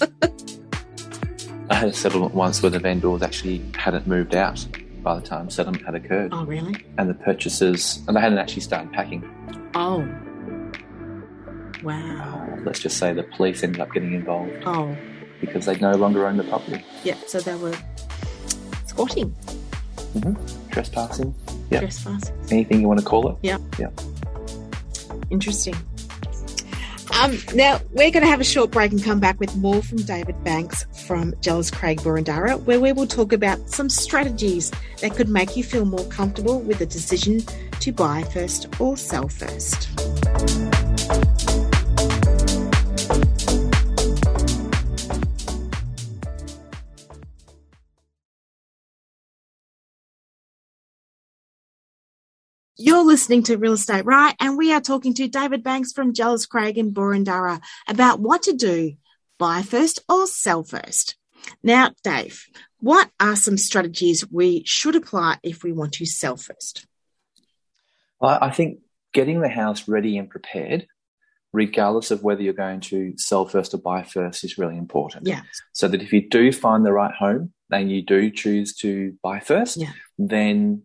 I 1.70 1.74
had 1.74 1.88
a 1.88 1.92
settlement 1.94 2.34
once 2.34 2.62
where 2.62 2.70
the 2.70 2.78
vendors 2.78 3.22
actually 3.22 3.62
hadn't 3.74 4.06
moved 4.06 4.34
out 4.34 4.66
by 5.04 5.14
the 5.14 5.20
time 5.20 5.50
settlement 5.50 5.84
had 5.84 5.94
occurred. 5.94 6.30
Oh, 6.32 6.44
really? 6.44 6.74
And 6.98 7.08
the 7.08 7.14
purchases, 7.14 8.02
and 8.08 8.16
they 8.16 8.20
hadn't 8.20 8.38
actually 8.38 8.62
started 8.62 8.90
packing. 8.92 9.22
Oh. 9.74 10.08
Wow. 11.84 12.48
Uh, 12.50 12.60
let's 12.64 12.80
just 12.80 12.96
say 12.96 13.12
the 13.12 13.22
police 13.22 13.62
ended 13.62 13.80
up 13.80 13.92
getting 13.92 14.14
involved. 14.14 14.50
Oh. 14.64 14.96
Because 15.40 15.66
they 15.66 15.76
no 15.78 15.92
longer 15.92 16.26
owned 16.26 16.40
the 16.40 16.44
property. 16.44 16.82
Yeah, 17.04 17.16
so 17.26 17.38
they 17.38 17.54
were 17.54 17.76
squatting. 18.86 19.30
Mm-hmm. 20.14 20.70
Trespassing. 20.70 21.34
Yeah. 21.70 21.80
Trespassing. 21.80 22.34
Anything 22.50 22.80
you 22.80 22.88
want 22.88 23.00
to 23.00 23.06
call 23.06 23.28
it. 23.30 23.36
Yeah. 23.42 23.58
Yeah. 23.78 23.90
Interesting. 25.30 25.74
Um, 27.20 27.38
now, 27.54 27.80
we're 27.92 28.10
going 28.10 28.24
to 28.24 28.28
have 28.28 28.40
a 28.40 28.44
short 28.44 28.72
break 28.72 28.90
and 28.90 29.02
come 29.02 29.20
back 29.20 29.38
with 29.38 29.54
more 29.56 29.82
from 29.82 29.98
David 29.98 30.42
Banks 30.42 30.84
from 31.06 31.32
Jellis 31.40 31.70
Craig 31.70 32.00
Boroondara, 32.00 32.60
where 32.64 32.80
we 32.80 32.92
will 32.92 33.06
talk 33.06 33.32
about 33.32 33.70
some 33.70 33.88
strategies 33.88 34.72
that 35.00 35.14
could 35.14 35.28
make 35.28 35.56
you 35.56 35.62
feel 35.62 35.84
more 35.84 36.04
comfortable 36.06 36.60
with 36.60 36.80
the 36.80 36.86
decision 36.86 37.40
to 37.80 37.92
buy 37.92 38.24
first 38.24 38.68
or 38.80 38.96
sell 38.96 39.28
first. 39.28 39.88
You're 52.76 53.04
listening 53.04 53.44
to 53.44 53.56
Real 53.56 53.74
Estate 53.74 54.04
Right, 54.04 54.34
and 54.40 54.58
we 54.58 54.72
are 54.72 54.80
talking 54.80 55.14
to 55.14 55.28
David 55.28 55.62
Banks 55.62 55.92
from 55.92 56.12
Jellis 56.12 56.46
Craig 56.46 56.76
in 56.76 56.92
Boroondara 56.92 57.60
about 57.88 58.18
what 58.18 58.42
to 58.44 58.52
do 58.52 58.94
buy 59.38 59.62
first 59.62 60.00
or 60.08 60.26
sell 60.26 60.64
first. 60.64 61.16
Now, 61.62 61.92
Dave, 62.02 62.46
what 62.80 63.10
are 63.20 63.36
some 63.36 63.58
strategies 63.58 64.28
we 64.30 64.64
should 64.64 64.96
apply 64.96 65.38
if 65.42 65.62
we 65.62 65.72
want 65.72 65.92
to 65.94 66.06
sell 66.06 66.36
first? 66.36 66.86
I 68.20 68.50
think 68.50 68.78
getting 69.12 69.40
the 69.40 69.48
house 69.48 69.86
ready 69.86 70.16
and 70.16 70.30
prepared, 70.30 70.86
regardless 71.52 72.10
of 72.10 72.24
whether 72.24 72.42
you're 72.42 72.54
going 72.54 72.80
to 72.80 73.14
sell 73.18 73.44
first 73.46 73.74
or 73.74 73.78
buy 73.78 74.02
first, 74.02 74.42
is 74.44 74.58
really 74.58 74.78
important. 74.78 75.26
Yeah. 75.26 75.42
So 75.72 75.86
that 75.88 76.02
if 76.02 76.12
you 76.12 76.28
do 76.28 76.50
find 76.50 76.84
the 76.84 76.92
right 76.92 77.14
home, 77.14 77.52
and 77.70 77.90
you 77.90 78.02
do 78.02 78.30
choose 78.30 78.74
to 78.76 79.16
buy 79.22 79.40
first, 79.40 79.78
Yeah. 79.78 79.92
then 80.16 80.82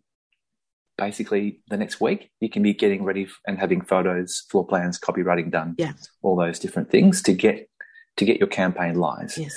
basically 0.99 1.61
the 1.69 1.77
next 1.77 1.99
week 2.01 2.29
you 2.39 2.49
can 2.49 2.61
be 2.63 2.73
getting 2.73 3.03
ready 3.03 3.27
and 3.47 3.57
having 3.59 3.81
photos, 3.81 4.43
floor 4.49 4.65
plans, 4.67 4.99
copywriting 4.99 5.49
done, 5.51 5.75
Yeah. 5.77 5.93
all 6.21 6.35
those 6.35 6.59
different 6.59 6.89
things 6.91 7.21
to 7.23 7.33
get 7.33 7.69
to 8.17 8.25
get 8.25 8.37
your 8.37 8.47
campaign 8.49 8.95
live. 8.95 9.33
Yes. 9.37 9.55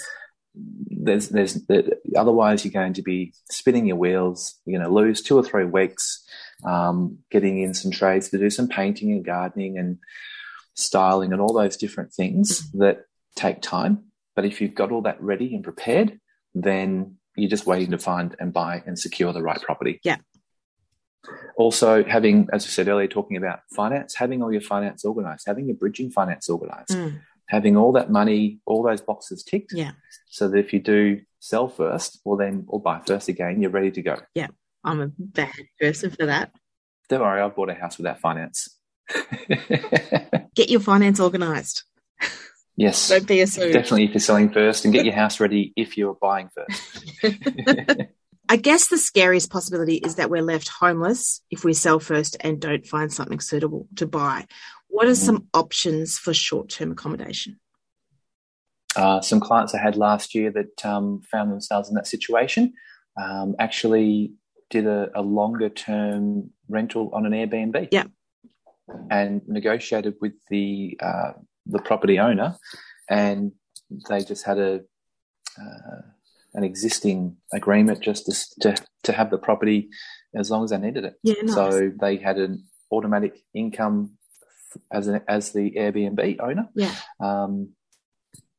There's 0.55 1.31
there's 1.31 1.59
otherwise 2.16 2.64
you're 2.64 2.72
going 2.72 2.92
to 2.94 3.02
be 3.02 3.33
spinning 3.50 3.87
your 3.87 3.96
wheels. 3.96 4.59
You're 4.64 4.78
going 4.78 4.88
to 4.88 4.94
lose 4.94 5.22
two 5.22 5.37
or 5.37 5.42
three 5.42 5.64
weeks 5.64 6.22
um, 6.64 7.18
getting 7.31 7.61
in 7.61 7.74
some 7.74 7.90
trades 7.90 8.28
to 8.28 8.38
do 8.38 8.50
some 8.50 8.68
painting 8.68 9.11
and 9.12 9.24
gardening 9.24 9.78
and 9.78 9.98
styling 10.74 11.33
and 11.33 11.40
all 11.40 11.52
those 11.55 11.76
different 11.76 12.12
things 12.12 12.70
that 12.72 13.05
take 13.35 13.62
time. 13.62 14.05
But 14.37 14.44
if 14.44 14.61
you've 14.61 14.74
got 14.74 14.92
all 14.92 15.02
that 15.02 15.20
ready 15.22 15.55
and 15.55 15.64
prepared, 15.64 16.18
then 16.55 17.16
you're 17.35 17.50
just 17.50 17.66
waiting 17.66 17.90
to 17.92 17.98
find 17.98 18.37
and 18.38 18.52
buy 18.52 18.83
and 18.87 18.98
secure 18.98 19.33
the 19.33 19.42
right 19.42 19.61
property. 19.61 20.00
Yeah. 20.05 20.16
Also, 21.56 22.04
having, 22.04 22.48
as 22.52 22.64
I 22.64 22.68
said 22.68 22.88
earlier, 22.88 23.06
talking 23.08 23.37
about 23.37 23.61
finance, 23.74 24.14
having 24.16 24.42
all 24.42 24.50
your 24.52 24.61
finance 24.61 25.04
organized, 25.04 25.44
having 25.46 25.66
your 25.66 25.76
bridging 25.76 26.11
finance 26.11 26.48
organized, 26.48 26.90
Mm. 26.90 27.20
having 27.48 27.76
all 27.76 27.92
that 27.92 28.11
money, 28.11 28.61
all 28.66 28.82
those 28.82 29.00
boxes 29.00 29.44
ticked, 29.44 29.72
Yeah. 29.72 29.92
so 30.26 30.48
that 30.48 30.58
if 30.58 30.72
you 30.72 30.80
do 30.80 31.20
sell 31.38 31.68
first, 31.68 32.20
well, 32.24 32.37
then, 32.37 32.64
or 32.68 32.80
buy 32.80 33.00
first 33.06 33.28
again, 33.28 33.61
you're 33.62 33.70
ready 33.70 33.90
to 33.92 34.02
go. 34.02 34.16
Yeah. 34.35 34.48
I'm 34.85 35.00
a 35.00 35.11
bad 35.16 35.52
person 35.80 36.11
for 36.11 36.26
that. 36.26 36.50
Don't 37.08 37.20
worry, 37.20 37.40
I've 37.40 37.54
bought 37.54 37.70
a 37.70 37.74
house 37.74 37.98
without 37.98 38.18
finance. 38.18 38.76
Get 40.54 40.70
your 40.70 40.80
finance 40.80 41.20
organized. 41.20 41.82
yes. 42.76 43.08
Don't 43.08 43.26
be 43.26 43.40
a. 43.42 43.46
Definitely 43.46 44.04
if 44.04 44.11
you're 44.12 44.20
selling 44.20 44.50
first 44.50 44.85
and 44.85 44.92
get 44.94 45.04
your 45.04 45.14
house 45.14 45.38
ready 45.40 45.72
if 45.76 45.96
you're 45.98 46.14
buying 46.14 46.48
first. 46.54 47.04
I 48.52 48.56
guess 48.56 48.88
the 48.88 48.98
scariest 48.98 49.50
possibility 49.50 49.94
is 49.94 50.16
that 50.16 50.28
we're 50.28 50.42
left 50.42 50.68
homeless 50.68 51.40
if 51.50 51.64
we 51.64 51.72
sell 51.72 51.98
first 51.98 52.36
and 52.40 52.60
don't 52.60 52.86
find 52.86 53.10
something 53.10 53.40
suitable 53.40 53.88
to 53.96 54.06
buy. 54.06 54.44
What 54.88 55.08
are 55.08 55.14
some 55.14 55.48
options 55.54 56.18
for 56.18 56.34
short 56.34 56.68
term 56.68 56.92
accommodation? 56.92 57.58
Uh, 58.94 59.22
some 59.22 59.40
clients 59.40 59.74
I 59.74 59.78
had 59.78 59.96
last 59.96 60.34
year 60.34 60.50
that 60.50 60.84
um, 60.84 61.22
found 61.30 61.50
themselves 61.50 61.88
in 61.88 61.94
that 61.94 62.06
situation 62.06 62.74
um, 63.18 63.56
actually 63.58 64.34
did 64.68 64.86
a, 64.86 65.08
a 65.14 65.22
longer 65.22 65.70
term 65.70 66.50
rental 66.68 67.10
on 67.14 67.24
an 67.24 67.32
Airbnb. 67.32 67.88
Yeah. 67.90 68.04
And 69.10 69.40
negotiated 69.48 70.16
with 70.20 70.34
the 70.50 70.98
uh, 71.00 71.32
the 71.64 71.78
property 71.78 72.18
owner, 72.18 72.58
and 73.08 73.52
they 74.10 74.22
just 74.22 74.44
had 74.44 74.58
a 74.58 74.82
uh, 75.58 76.02
an 76.54 76.64
existing 76.64 77.36
agreement 77.52 78.00
just 78.00 78.26
to, 78.26 78.34
to 78.60 78.84
to 79.04 79.12
have 79.12 79.30
the 79.30 79.38
property 79.38 79.88
as 80.34 80.50
long 80.50 80.64
as 80.64 80.70
they 80.70 80.78
needed 80.78 81.04
it. 81.04 81.14
Yeah, 81.22 81.34
nice. 81.42 81.54
So 81.54 81.92
they 82.00 82.16
had 82.16 82.38
an 82.38 82.64
automatic 82.90 83.38
income 83.54 84.16
as 84.90 85.06
an, 85.08 85.22
as 85.28 85.52
the 85.52 85.72
Airbnb 85.72 86.36
owner 86.40 86.68
Yeah. 86.74 86.94
um, 87.20 87.70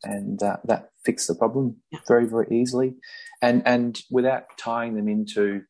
and 0.03 0.41
uh, 0.43 0.57
that 0.65 0.89
fixed 1.05 1.27
the 1.27 1.35
problem 1.35 1.77
Yeah. 1.91 1.99
very 2.07 2.25
very 2.25 2.47
easily, 2.51 2.95
and 3.41 3.63
and 3.65 3.99
without 4.11 4.57
tying 4.57 4.95
them 4.95 5.07
into 5.07 5.63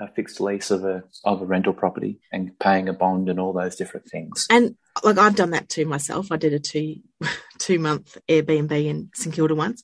a 0.00 0.08
fixed 0.08 0.40
lease 0.40 0.70
of 0.70 0.84
a 0.84 1.04
of 1.24 1.42
a 1.42 1.46
rental 1.46 1.72
property 1.72 2.20
and 2.32 2.58
paying 2.58 2.88
a 2.88 2.92
bond 2.92 3.28
and 3.28 3.38
all 3.40 3.52
those 3.52 3.76
different 3.76 4.06
things. 4.10 4.46
And 4.50 4.76
like 5.02 5.18
I've 5.18 5.36
done 5.36 5.50
that 5.50 5.68
too 5.68 5.86
myself. 5.86 6.30
I 6.32 6.36
did 6.36 6.52
a 6.52 6.58
two 6.58 6.96
two 7.58 7.78
month 7.78 8.16
Airbnb 8.28 8.72
in 8.72 9.10
St 9.14 9.34
Kilda 9.34 9.54
once. 9.54 9.82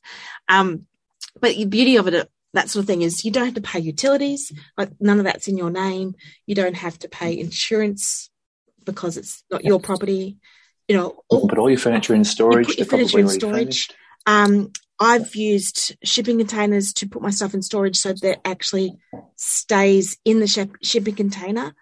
Um, 0.48 0.86
but 1.40 1.56
the 1.56 1.64
beauty 1.66 1.96
of 1.96 2.08
it, 2.08 2.30
that 2.54 2.70
sort 2.70 2.82
of 2.82 2.86
thing, 2.86 3.02
is 3.02 3.24
you 3.24 3.30
don't 3.30 3.46
have 3.46 3.54
to 3.54 3.60
pay 3.60 3.78
utilities. 3.78 4.52
Like 4.76 4.90
none 5.00 5.18
of 5.18 5.24
that's 5.24 5.48
in 5.48 5.56
your 5.56 5.70
name. 5.70 6.14
You 6.46 6.54
don't 6.54 6.76
have 6.76 6.98
to 7.00 7.08
pay 7.08 7.38
insurance 7.38 8.30
because 8.84 9.16
it's 9.16 9.44
not 9.50 9.64
your 9.64 9.80
property. 9.80 10.38
You 10.88 10.96
know, 10.96 11.22
all, 11.28 11.50
all 11.58 11.68
your 11.68 11.78
furniture 11.78 12.14
in 12.14 12.24
storage. 12.24 12.68
put 12.68 12.78
your 12.78 12.86
furniture 12.86 13.18
in 13.18 13.28
storage. 13.28 13.88
Um, 14.26 14.72
I've 15.00 15.34
used 15.36 15.96
shipping 16.02 16.38
containers 16.38 16.92
to 16.94 17.08
put 17.08 17.22
my 17.22 17.30
stuff 17.30 17.54
in 17.54 17.62
storage 17.62 17.96
so 17.96 18.12
that 18.12 18.24
it 18.24 18.40
actually 18.44 18.96
stays 19.36 20.18
in 20.24 20.40
the 20.40 20.46
ship, 20.46 20.76
shipping 20.82 21.14
container. 21.14 21.74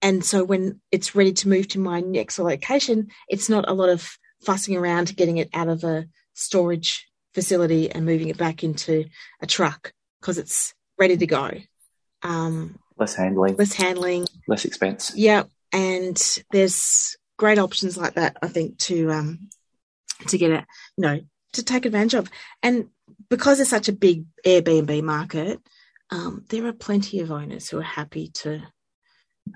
And 0.00 0.24
so 0.24 0.42
when 0.42 0.80
it's 0.90 1.14
ready 1.14 1.32
to 1.32 1.48
move 1.48 1.68
to 1.68 1.78
my 1.78 2.00
next 2.00 2.38
location, 2.38 3.08
it's 3.28 3.48
not 3.48 3.68
a 3.68 3.74
lot 3.74 3.90
of 3.90 4.16
fussing 4.44 4.76
around 4.76 5.14
getting 5.16 5.36
it 5.36 5.50
out 5.52 5.68
of 5.68 5.84
a 5.84 6.06
storage 6.34 7.06
facility 7.34 7.90
and 7.90 8.04
moving 8.04 8.28
it 8.28 8.36
back 8.38 8.62
into 8.64 9.04
a 9.40 9.46
truck 9.46 9.92
because 10.20 10.38
it's 10.38 10.74
ready 10.98 11.16
to 11.16 11.26
go. 11.26 11.50
Um, 12.22 12.78
Less 12.98 13.14
handling, 13.14 13.56
less 13.56 13.72
handling, 13.72 14.26
less 14.46 14.64
expense. 14.64 15.12
yeah, 15.16 15.44
and 15.72 16.20
there's 16.52 17.16
great 17.38 17.58
options 17.58 17.96
like 17.96 18.14
that. 18.14 18.36
I 18.42 18.48
think 18.48 18.78
to 18.80 19.10
um 19.10 19.48
to 20.28 20.38
get 20.38 20.52
it, 20.52 20.64
you 20.96 21.02
know, 21.02 21.20
to 21.54 21.62
take 21.64 21.84
advantage 21.86 22.14
of, 22.14 22.30
and 22.62 22.88
because 23.28 23.58
it's 23.58 23.70
such 23.70 23.88
a 23.88 23.92
big 23.92 24.26
Airbnb 24.46 25.02
market, 25.02 25.58
um, 26.10 26.44
there 26.50 26.66
are 26.66 26.72
plenty 26.72 27.20
of 27.20 27.32
owners 27.32 27.68
who 27.68 27.78
are 27.78 27.82
happy 27.82 28.28
to, 28.28 28.62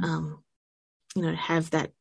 um, 0.02 0.42
you 1.14 1.22
know, 1.22 1.34
have 1.34 1.70
that 1.70 1.92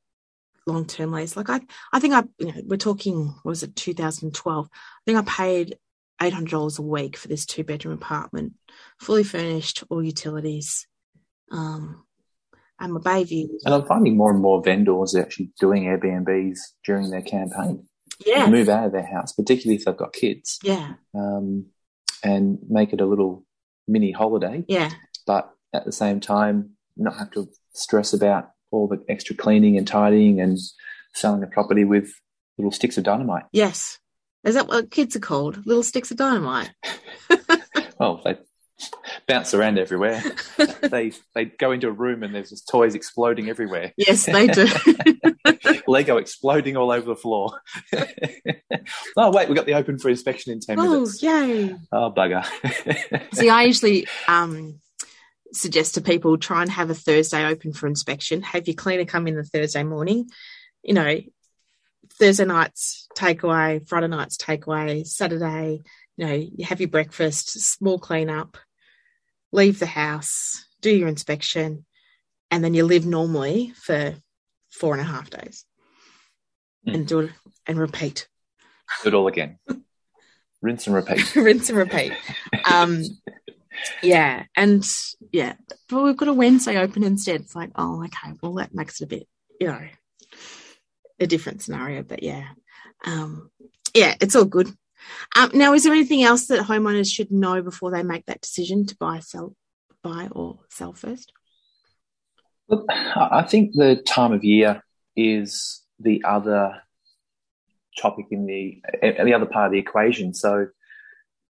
long 0.65 0.85
term 0.85 1.11
lease. 1.11 1.35
Like 1.37 1.49
I, 1.49 1.61
I 1.93 1.99
think 1.99 2.13
I, 2.13 2.23
you 2.39 2.47
know, 2.47 2.61
we're 2.65 2.77
talking, 2.77 3.27
what 3.43 3.45
was 3.51 3.63
it, 3.63 3.75
2012? 3.75 4.69
I 4.71 4.77
think 5.05 5.17
I 5.17 5.21
paid 5.31 5.77
eight 6.21 6.33
hundred 6.33 6.51
dollars 6.51 6.79
a 6.79 6.81
week 6.81 7.17
for 7.17 7.27
this 7.27 7.45
two 7.45 7.63
bedroom 7.63 7.95
apartment, 7.95 8.53
fully 8.99 9.23
furnished, 9.23 9.83
all 9.89 10.03
utilities. 10.03 10.87
Um, 11.51 12.03
and 12.79 12.93
my 12.93 12.99
Bayview. 12.99 13.47
And 13.63 13.73
I'm 13.73 13.85
finding 13.85 14.17
more 14.17 14.31
and 14.31 14.41
more 14.41 14.61
vendors 14.61 15.15
are 15.15 15.21
actually 15.21 15.51
doing 15.59 15.83
Airbnbs 15.83 16.57
during 16.85 17.09
their 17.09 17.21
campaign. 17.21 17.87
Yeah. 18.25 18.49
Move 18.49 18.69
out 18.69 18.85
of 18.87 18.91
their 18.91 19.05
house, 19.05 19.31
particularly 19.33 19.75
if 19.77 19.85
they've 19.85 19.95
got 19.95 20.13
kids, 20.13 20.59
Yeah. 20.63 20.93
um, 21.13 21.67
and 22.23 22.57
make 22.69 22.91
it 22.93 23.01
a 23.01 23.05
little 23.05 23.45
mini 23.87 24.11
holiday. 24.11 24.63
Yeah. 24.67 24.89
but 25.27 25.51
at 25.73 25.85
the 25.85 25.91
same 25.91 26.19
time, 26.19 26.71
not 26.97 27.17
have 27.17 27.31
to 27.31 27.49
stress 27.73 28.13
about 28.13 28.51
all 28.71 28.87
the 28.87 29.03
extra 29.09 29.35
cleaning 29.35 29.77
and 29.77 29.87
tidying 29.87 30.39
and 30.39 30.57
selling 31.13 31.43
a 31.43 31.47
property 31.47 31.85
with 31.85 32.11
little 32.57 32.71
sticks 32.71 32.97
of 32.97 33.03
dynamite. 33.03 33.43
Yes. 33.51 33.99
Is 34.43 34.55
that 34.55 34.67
what 34.67 34.91
kids 34.91 35.15
are 35.15 35.19
called? 35.19 35.65
Little 35.65 35.83
sticks 35.83 36.11
of 36.11 36.17
dynamite. 36.17 36.71
Oh, 37.99 38.19
they 38.23 38.37
bounce 39.27 39.53
around 39.53 39.79
everywhere. 39.79 40.21
they 40.81 41.13
they 41.33 41.45
go 41.45 41.71
into 41.71 41.87
a 41.87 41.91
room 41.91 42.23
and 42.23 42.35
there's 42.35 42.49
just 42.49 42.67
toys 42.67 42.95
exploding 42.95 43.49
everywhere. 43.49 43.93
Yes, 43.97 44.25
they 44.25 44.47
do. 44.47 44.67
Lego 45.87 46.17
exploding 46.17 46.75
all 46.75 46.91
over 46.91 47.05
the 47.05 47.15
floor. 47.15 47.61
oh 49.17 49.31
wait, 49.31 49.47
we 49.47 49.55
got 49.55 49.65
the 49.65 49.75
open 49.75 49.97
for 49.97 50.09
inspection 50.09 50.51
in 50.51 50.59
ten 50.59 50.79
oh, 50.79 50.91
minutes. 50.91 51.23
yay. 51.23 51.75
Oh 51.91 52.11
bugger. 52.11 52.45
See, 53.33 53.49
I 53.49 53.63
usually 53.63 54.07
um, 54.27 54.79
suggest 55.55 55.95
to 55.95 56.01
people 56.01 56.37
try 56.37 56.61
and 56.61 56.71
have 56.71 56.89
a 56.89 56.95
Thursday 56.95 57.45
open 57.45 57.73
for 57.73 57.87
inspection. 57.87 58.41
Have 58.41 58.67
your 58.67 58.75
cleaner 58.75 59.05
come 59.05 59.27
in 59.27 59.35
the 59.35 59.43
Thursday 59.43 59.83
morning. 59.83 60.29
You 60.83 60.93
know, 60.93 61.19
Thursday 62.19 62.45
nights 62.45 63.07
takeaway, 63.17 63.87
Friday 63.87 64.07
nights 64.07 64.37
takeaway, 64.37 65.05
Saturday, 65.05 65.81
you 66.17 66.25
know, 66.25 66.33
you 66.33 66.65
have 66.65 66.79
your 66.79 66.89
breakfast, 66.89 67.59
small 67.59 67.99
clean 67.99 68.29
up, 68.29 68.57
leave 69.51 69.79
the 69.79 69.85
house, 69.85 70.65
do 70.81 70.89
your 70.89 71.07
inspection, 71.07 71.85
and 72.51 72.63
then 72.63 72.73
you 72.73 72.85
live 72.85 73.05
normally 73.05 73.73
for 73.75 74.15
four 74.71 74.93
and 74.93 75.01
a 75.01 75.05
half 75.05 75.29
days 75.29 75.65
and 76.85 77.07
do 77.07 77.19
it 77.19 77.31
and 77.65 77.79
repeat. 77.79 78.27
Do 79.03 79.09
it 79.09 79.13
all 79.13 79.27
again. 79.27 79.57
Rinse 80.61 80.87
and 80.87 80.95
repeat. 80.95 81.35
rinse 81.35 81.69
and 81.69 81.77
repeat. 81.77 82.11
Um, 82.71 83.03
yeah, 84.01 84.43
and 84.55 84.85
yeah, 85.31 85.53
but 85.89 86.03
we've 86.03 86.17
got 86.17 86.27
a 86.27 86.33
Wednesday 86.33 86.77
open 86.77 87.03
instead. 87.03 87.41
It's 87.41 87.55
like, 87.55 87.71
oh, 87.75 88.03
okay, 88.03 88.33
well 88.41 88.53
that 88.55 88.73
makes 88.73 89.01
it 89.01 89.05
a 89.05 89.07
bit, 89.07 89.27
you 89.59 89.67
know, 89.67 89.81
a 91.19 91.27
different 91.27 91.61
scenario. 91.61 92.03
But 92.03 92.23
yeah, 92.23 92.47
um, 93.05 93.49
yeah, 93.93 94.15
it's 94.21 94.35
all 94.35 94.45
good. 94.45 94.67
Um, 95.35 95.51
now, 95.53 95.73
is 95.73 95.83
there 95.83 95.93
anything 95.93 96.23
else 96.23 96.47
that 96.47 96.65
homeowners 96.65 97.11
should 97.11 97.31
know 97.31 97.61
before 97.61 97.91
they 97.91 98.03
make 98.03 98.25
that 98.25 98.41
decision 98.41 98.85
to 98.87 98.97
buy, 98.97 99.19
sell, 99.19 99.55
buy 100.01 100.29
or 100.31 100.59
sell 100.69 100.93
first? 100.93 101.31
Look, 102.67 102.85
I 102.89 103.43
think 103.43 103.73
the 103.73 103.97
time 104.07 104.33
of 104.33 104.43
year 104.43 104.83
is 105.15 105.83
the 105.99 106.23
other 106.25 106.81
topic 107.97 108.25
in 108.31 108.45
the 108.45 108.81
the 109.01 109.33
other 109.33 109.45
part 109.45 109.67
of 109.67 109.71
the 109.71 109.79
equation. 109.79 110.33
So 110.33 110.67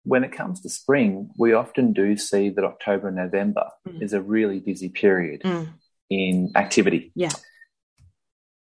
when 0.04 0.24
it 0.24 0.32
comes 0.32 0.60
to 0.62 0.70
spring, 0.70 1.30
we 1.38 1.54
often 1.54 1.94
do 1.94 2.18
see 2.18 2.50
that 2.50 2.64
October 2.64 3.08
and 3.08 3.18
November 3.18 3.70
Mm. 3.88 4.02
is 4.02 4.14
a 4.14 4.22
really 4.22 4.60
busy 4.60 4.90
period 4.90 5.42
Mm, 5.44 5.68
in 6.10 6.52
activity. 6.56 7.12
Yeah. 7.16 7.32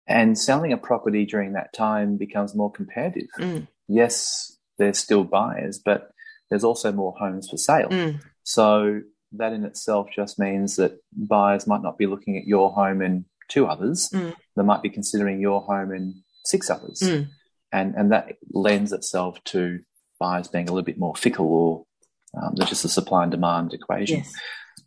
And 0.07 0.39
selling 0.39 0.73
a 0.73 0.77
property 0.77 1.25
during 1.25 1.53
that 1.53 1.73
time 1.73 2.17
becomes 2.17 2.55
more 2.55 2.71
competitive. 2.71 3.29
mm, 3.39 3.67
Yes, 3.89 4.57
there's 4.79 4.99
still 4.99 5.25
buyers, 5.25 5.81
but 5.85 6.11
there's 6.51 6.65
also 6.65 6.93
more 6.93 7.15
homes 7.19 7.49
for 7.51 7.57
sale. 7.57 7.89
Mm. 7.89 8.21
So 8.43 9.01
that 9.33 9.53
in 9.53 9.65
itself 9.65 10.09
just 10.15 10.39
means 10.39 10.77
that 10.77 10.93
buyers 11.13 11.67
might 11.67 11.83
not 11.83 11.99
be 11.99 12.07
looking 12.07 12.37
at 12.37 12.45
your 12.47 12.71
home 12.73 13.01
and 13.01 13.25
two 13.49 13.67
others. 13.67 14.09
Mm. 14.13 14.35
They 14.57 14.63
might 14.63 14.83
be 14.83 14.91
considering 14.91 15.41
your 15.41 15.61
home 15.63 15.91
and 15.93 16.15
six 16.45 16.69
others. 16.71 17.01
Mm. 17.03 17.29
And, 17.73 17.95
and 17.95 18.13
that 18.13 18.37
lends 18.51 18.93
itself 18.93 19.43
to 19.45 19.81
buyers 20.25 20.49
being 20.55 20.69
a 20.69 20.73
little 20.73 20.91
bit 20.93 20.99
more 21.05 21.15
fickle 21.25 21.51
or 21.61 21.71
um, 22.39 22.51
there's 22.55 22.71
just 22.75 22.85
a 22.85 22.89
supply 22.99 23.23
and 23.25 23.33
demand 23.33 23.75
equation. 23.75 24.19
Yes. 24.19 24.33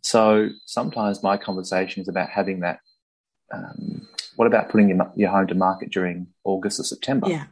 So 0.02 0.20
sometimes 0.64 1.22
my 1.22 1.36
conversation 1.36 2.02
is 2.02 2.08
about 2.08 2.28
having 2.38 2.60
that. 2.60 2.78
Um, 3.54 4.08
what 4.36 4.46
about 4.50 4.68
putting 4.70 4.88
your, 4.90 5.12
your 5.14 5.30
home 5.30 5.46
to 5.48 5.54
market 5.54 5.88
during 5.96 6.16
August 6.44 6.80
or 6.80 6.84
September? 6.84 7.28
Yeah. 7.28 7.46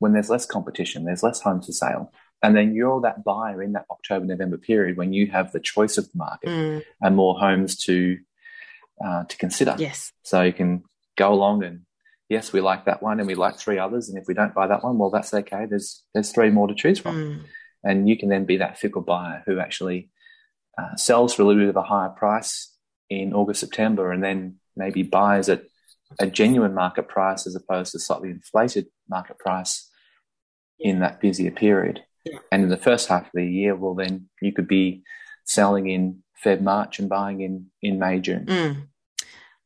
When 0.00 0.12
there's 0.12 0.30
less 0.30 0.46
competition, 0.46 1.04
there's 1.04 1.22
less 1.22 1.40
homes 1.40 1.66
for 1.66 1.72
sale. 1.72 2.04
And 2.42 2.56
then 2.56 2.74
you're 2.74 3.00
that 3.02 3.22
buyer 3.22 3.62
in 3.62 3.72
that 3.76 3.86
October, 3.88 4.26
November 4.26 4.58
period 4.58 4.96
when 4.96 5.12
you 5.12 5.24
have 5.36 5.52
the 5.52 5.60
choice 5.60 5.96
of 5.98 6.04
the 6.10 6.18
market 6.26 6.48
Mm. 6.50 6.82
and 7.00 7.16
more 7.16 7.38
homes 7.38 7.76
to 7.86 8.18
uh, 9.04 9.24
to 9.30 9.36
consider. 9.44 9.74
Yes. 9.78 10.12
So 10.22 10.42
you 10.42 10.52
can 10.60 10.82
go 11.16 11.28
along 11.32 11.64
and 11.64 11.76
yes, 12.32 12.52
we 12.52 12.60
like 12.60 12.86
that 12.86 13.02
one 13.02 13.18
and 13.20 13.26
we 13.28 13.34
like 13.34 13.56
three 13.58 13.78
others. 13.78 14.08
And 14.08 14.16
if 14.18 14.24
we 14.26 14.34
don't 14.34 14.54
buy 14.54 14.66
that 14.66 14.82
one, 14.82 14.96
well, 14.98 15.10
that's 15.10 15.34
okay. 15.34 15.66
There's 15.68 16.02
there's 16.14 16.32
three 16.32 16.50
more 16.50 16.66
to 16.68 16.74
choose 16.74 16.98
from, 16.98 17.14
Mm. 17.16 17.44
and 17.84 18.08
you 18.08 18.16
can 18.16 18.28
then 18.30 18.44
be 18.46 18.56
that 18.58 18.78
fickle 18.78 19.02
buyer 19.02 19.42
who 19.46 19.60
actually 19.60 20.10
uh, 20.78 20.96
sells 20.96 21.34
for 21.34 21.42
a 21.42 21.46
little 21.46 21.62
bit 21.62 21.68
of 21.68 21.76
a 21.84 21.90
higher 21.94 22.08
price 22.08 22.52
in 23.10 23.34
August, 23.34 23.60
September, 23.60 24.10
and 24.12 24.22
then 24.24 24.56
maybe 24.74 25.02
buys 25.02 25.48
at 25.48 25.62
a 26.18 26.26
genuine 26.26 26.74
market 26.74 27.06
price 27.08 27.46
as 27.46 27.54
opposed 27.54 27.92
to 27.92 27.98
slightly 27.98 28.30
inflated 28.30 28.86
market 29.08 29.38
price 29.38 29.90
in 30.80 31.00
that 31.00 31.20
busier 31.20 31.50
period. 31.50 32.00
Yeah. 32.24 32.38
And 32.50 32.62
in 32.62 32.70
the 32.70 32.84
first 32.88 33.08
half 33.08 33.26
of 33.26 33.32
the 33.34 33.46
year, 33.46 33.74
well, 33.76 33.94
then 33.94 34.28
you 34.40 34.52
could 34.52 34.68
be 34.68 35.02
selling 35.44 35.88
in 35.88 36.22
Feb, 36.42 36.60
March 36.60 36.98
and 36.98 37.08
buying 37.08 37.40
in, 37.40 37.66
in 37.82 37.98
May, 37.98 38.18
June. 38.20 38.46
Mm. 38.46 38.76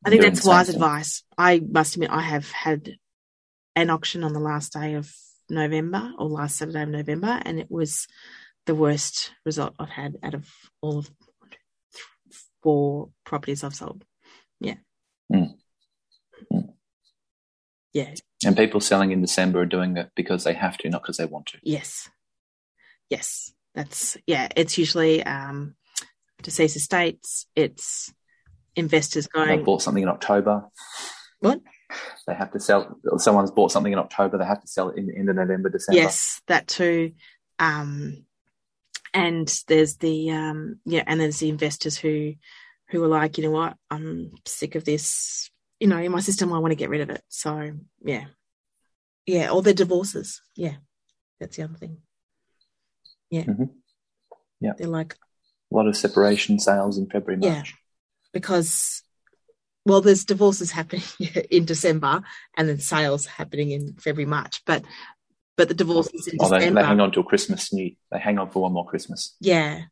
I 0.07 0.09
think 0.09 0.21
that's 0.21 0.45
wise 0.45 0.69
advice. 0.69 1.23
I 1.37 1.59
must 1.59 1.95
admit, 1.95 2.11
I 2.11 2.21
have 2.21 2.49
had 2.51 2.95
an 3.75 3.89
auction 3.89 4.23
on 4.23 4.33
the 4.33 4.39
last 4.39 4.73
day 4.73 4.93
of 4.93 5.13
November 5.49 6.11
or 6.17 6.29
last 6.29 6.57
Saturday 6.57 6.81
of 6.81 6.89
November, 6.89 7.41
and 7.43 7.59
it 7.59 7.69
was 7.69 8.07
the 8.65 8.75
worst 8.75 9.31
result 9.45 9.75
I've 9.77 9.89
had 9.89 10.15
out 10.23 10.33
of 10.33 10.49
all 10.81 10.99
of 10.99 11.09
four 12.63 13.09
properties 13.25 13.63
I've 13.63 13.75
sold. 13.75 14.05
Yeah. 14.59 14.75
Mm. 15.31 15.55
Mm. 16.53 16.73
Yeah. 17.93 18.13
And 18.45 18.55
people 18.55 18.79
selling 18.79 19.11
in 19.11 19.21
December 19.21 19.61
are 19.61 19.65
doing 19.65 19.95
that 19.95 20.11
because 20.15 20.43
they 20.43 20.53
have 20.53 20.77
to, 20.79 20.89
not 20.89 21.01
because 21.01 21.17
they 21.17 21.25
want 21.25 21.47
to. 21.47 21.59
Yes. 21.63 22.09
Yes. 23.09 23.53
That's, 23.75 24.17
yeah, 24.25 24.47
it's 24.55 24.77
usually 24.77 25.23
um, 25.23 25.75
deceased 26.41 26.75
estates, 26.75 27.45
it's 27.55 28.11
investors 28.77 29.27
going. 29.27 29.49
They 29.49 29.63
bought 29.63 29.81
something 29.81 30.03
in 30.03 30.09
October. 30.09 30.65
What? 31.39 31.61
They 32.27 32.33
have 32.33 32.51
to 32.51 32.59
sell. 32.59 32.99
Someone's 33.17 33.51
bought 33.51 33.71
something 33.71 33.91
in 33.91 33.99
October. 33.99 34.37
They 34.37 34.45
have 34.45 34.61
to 34.61 34.67
sell 34.67 34.89
it 34.89 34.97
in 34.97 35.07
the 35.07 35.15
end 35.15 35.29
of 35.29 35.35
November, 35.35 35.69
December. 35.69 36.01
Yes, 36.01 36.41
that 36.47 36.67
too. 36.67 37.13
Um, 37.59 38.25
and 39.13 39.47
there's 39.67 39.97
the 39.97 40.31
um, 40.31 40.79
yeah, 40.85 41.03
and 41.07 41.19
there's 41.19 41.39
the 41.39 41.49
investors 41.49 41.97
who 41.97 42.33
who 42.89 43.03
are 43.03 43.07
like, 43.07 43.37
you 43.37 43.43
know 43.43 43.51
what, 43.51 43.75
I'm 43.89 44.31
sick 44.45 44.75
of 44.75 44.85
this. 44.85 45.49
You 45.79 45.87
know, 45.87 45.97
in 45.97 46.11
my 46.11 46.19
system, 46.21 46.51
I 46.53 46.59
want 46.59 46.71
to 46.71 46.75
get 46.75 46.89
rid 46.89 47.01
of 47.01 47.09
it. 47.09 47.21
So 47.29 47.71
yeah, 48.03 48.25
yeah, 49.25 49.51
or 49.51 49.61
the 49.61 49.73
divorces. 49.73 50.41
Yeah, 50.55 50.75
that's 51.39 51.57
the 51.57 51.63
other 51.63 51.75
thing. 51.75 51.97
Yeah, 53.29 53.43
Mhm. 53.43 53.69
Yeah. 54.59 54.73
they're 54.77 54.87
like 54.87 55.15
A 55.71 55.75
lot 55.75 55.87
of 55.87 55.95
separation 55.97 56.59
sales 56.59 56.97
in 56.97 57.09
February, 57.09 57.41
Yeah. 57.43 57.63
Because 58.37 59.01
well, 59.83 60.01
there's 60.01 60.25
divorces 60.25 60.69
happening 60.69 61.01
in 61.49 61.65
December 61.65 62.21
and 62.55 62.69
then 62.69 62.77
sales 62.77 63.25
happening 63.25 63.71
in 63.71 63.93
February, 63.95 64.29
March, 64.29 64.61
but 64.65 64.83
but 65.55 65.69
the 65.69 65.73
divorces 65.73 66.27
in 66.27 66.37
Oh, 66.39 66.49
they, 66.49 66.59
December. 66.59 66.81
they 66.81 66.87
hang 66.87 66.99
on 66.99 67.11
till 67.11 67.23
Christmas. 67.23 67.71
You, 67.73 67.95
they 68.11 68.19
hang 68.19 68.37
on 68.37 68.51
for 68.51 68.61
one 68.61 68.73
more 68.73 68.85
Christmas. 68.85 69.35
Yeah. 69.39 69.85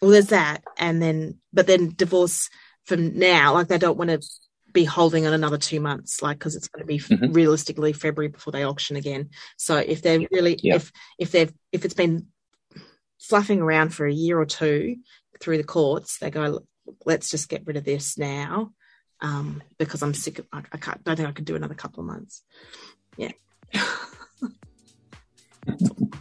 Well, 0.00 0.12
there's 0.12 0.28
that. 0.28 0.62
And 0.76 1.02
then, 1.02 1.38
but 1.52 1.66
then 1.66 1.92
divorce 1.96 2.48
from 2.86 3.18
now, 3.18 3.54
like 3.54 3.66
they 3.66 3.78
don't 3.78 3.98
want 3.98 4.10
to 4.10 4.20
be 4.72 4.84
holding 4.84 5.26
on 5.26 5.32
another 5.32 5.58
two 5.58 5.80
months, 5.80 6.22
like, 6.22 6.38
because 6.38 6.54
it's 6.54 6.68
going 6.68 6.82
to 6.82 6.86
be 6.86 7.00
Mhm. 7.00 7.34
realistically 7.34 7.92
February 7.92 8.28
before 8.28 8.52
they 8.52 8.62
auction 8.62 8.94
again. 8.94 9.30
So 9.56 9.76
if 9.78 10.02
they're 10.02 10.20
really, 10.30 10.56
Yeah. 10.62 10.76
if, 10.76 10.92
if 11.18 11.32
they've, 11.32 11.52
if 11.72 11.84
it's 11.84 11.94
been 11.94 12.26
fluffing 13.18 13.60
around 13.60 13.92
for 13.92 14.06
a 14.06 14.12
year 14.12 14.38
or 14.38 14.46
two 14.46 14.98
through 15.40 15.56
the 15.56 15.64
courts, 15.64 16.18
they 16.18 16.30
go, 16.30 16.60
let's 17.04 17.30
just 17.30 17.48
get 17.48 17.66
rid 17.66 17.76
of 17.76 17.84
this 17.84 18.18
now. 18.18 18.72
Um, 19.20 19.62
because 19.78 20.02
I'm 20.02 20.14
sick 20.14 20.38
of, 20.38 20.46
I, 20.52 20.62
I 20.72 20.76
can't, 20.76 21.02
don't 21.02 21.16
think 21.16 21.28
I 21.28 21.32
could 21.32 21.44
do 21.44 21.56
another 21.56 21.74
couple 21.74 22.00
of 22.00 22.06
months. 22.06 22.42
Yeah. 23.16 23.32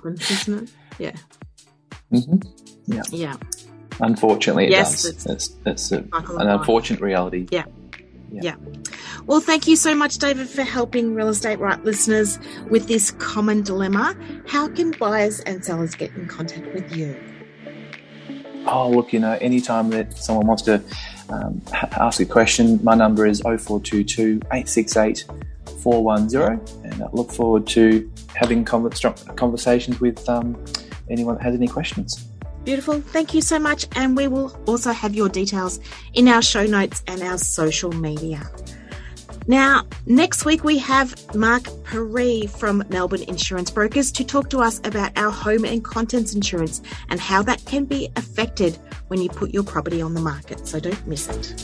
Isn't 0.03 0.63
it? 0.63 0.69
Yeah. 0.97 1.15
hmm 2.09 2.37
Yeah. 3.11 3.35
Unfortunately, 3.99 4.65
it 4.65 4.71
Yes, 4.71 5.03
does. 5.03 5.25
It's, 5.27 5.55
it's 5.65 5.91
a, 5.91 6.07
Cycle 6.09 6.35
of 6.35 6.41
an 6.41 6.47
unfortunate 6.49 7.01
reality. 7.01 7.47
Yeah. 7.51 7.65
Yeah. 8.31 8.55
Well, 9.25 9.39
thank 9.39 9.67
you 9.67 9.75
so 9.75 9.95
much, 9.95 10.17
David, 10.17 10.49
for 10.49 10.63
helping 10.63 11.13
real 11.13 11.29
estate 11.29 11.59
right 11.59 11.83
listeners 11.83 12.39
with 12.69 12.87
this 12.87 13.11
common 13.11 13.61
dilemma. 13.63 14.15
How 14.47 14.67
can 14.69 14.91
buyers 14.91 15.39
and 15.41 15.63
sellers 15.63 15.95
get 15.95 16.15
in 16.15 16.27
contact 16.27 16.73
with 16.73 16.95
you? 16.95 17.15
Oh, 18.67 18.89
look, 18.89 19.13
you 19.13 19.19
know, 19.19 19.37
anytime 19.39 19.89
that 19.91 20.17
someone 20.17 20.47
wants 20.47 20.63
to 20.63 20.83
um, 21.29 21.61
ask 21.73 22.19
a 22.19 22.25
question, 22.25 22.79
my 22.83 22.95
number 22.95 23.25
is 23.25 23.41
0422 23.41 24.39
868 24.51 25.25
410. 25.81 26.91
And 26.91 27.03
I 27.03 27.07
look 27.13 27.31
forward 27.31 27.65
to 27.67 28.11
having 28.35 28.65
con- 28.65 28.89
conversations 29.35 29.99
with 29.99 30.27
um, 30.27 30.57
anyone 31.09 31.35
that 31.35 31.43
has 31.43 31.55
any 31.55 31.67
questions. 31.67 32.27
Beautiful. 32.65 32.99
Thank 32.99 33.33
you 33.33 33.41
so 33.41 33.59
much. 33.59 33.87
And 33.95 34.17
we 34.17 34.27
will 34.27 34.57
also 34.67 34.91
have 34.91 35.15
your 35.15 35.29
details 35.29 35.79
in 36.13 36.27
our 36.27 36.41
show 36.41 36.65
notes 36.65 37.03
and 37.07 37.21
our 37.23 37.37
social 37.37 37.93
media. 37.93 38.49
Now, 39.49 39.85
next 40.05 40.43
week 40.43 40.65
we 40.65 40.77
have 40.79 41.33
Mark 41.33 41.69
Perry 41.85 42.47
from 42.47 42.83
Melbourne 42.89 43.23
Insurance 43.23 43.71
Brokers 43.71 44.11
to 44.11 44.25
talk 44.25 44.49
to 44.49 44.59
us 44.59 44.81
about 44.83 45.17
our 45.17 45.31
home 45.31 45.63
and 45.63 45.81
contents 45.81 46.35
insurance 46.35 46.81
and 47.07 47.17
how 47.17 47.43
that 47.43 47.63
can 47.63 47.85
be 47.85 48.11
affected 48.17 48.77
when 49.07 49.21
you 49.21 49.29
put 49.29 49.53
your 49.53 49.63
property 49.63 50.01
on 50.01 50.13
the 50.13 50.19
market. 50.19 50.67
So 50.67 50.81
don't 50.81 51.07
miss 51.07 51.29
it. 51.29 51.63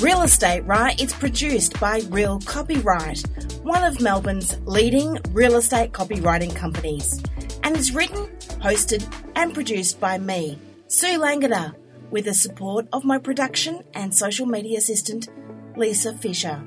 Real 0.00 0.22
Estate 0.22 0.64
Right 0.64 0.98
is 1.02 1.12
produced 1.12 1.78
by 1.80 2.02
Real 2.08 2.38
Copyright, 2.44 3.22
one 3.64 3.82
of 3.82 4.00
Melbourne's 4.00 4.56
leading 4.64 5.18
real 5.32 5.56
estate 5.56 5.90
copywriting 5.90 6.54
companies, 6.54 7.20
and 7.64 7.76
is 7.76 7.92
written, 7.92 8.28
hosted, 8.60 9.04
and 9.34 9.54
produced 9.54 10.00
by 10.00 10.18
me, 10.18 10.58
Sue 10.88 11.18
Langford, 11.18 11.74
with 12.10 12.24
the 12.24 12.34
support 12.34 12.86
of 12.92 13.04
my 13.04 13.18
production 13.18 13.82
and 13.94 14.14
social 14.14 14.46
media 14.46 14.78
assistant, 14.78 15.28
Lisa 15.76 16.12
Fisher. 16.14 16.62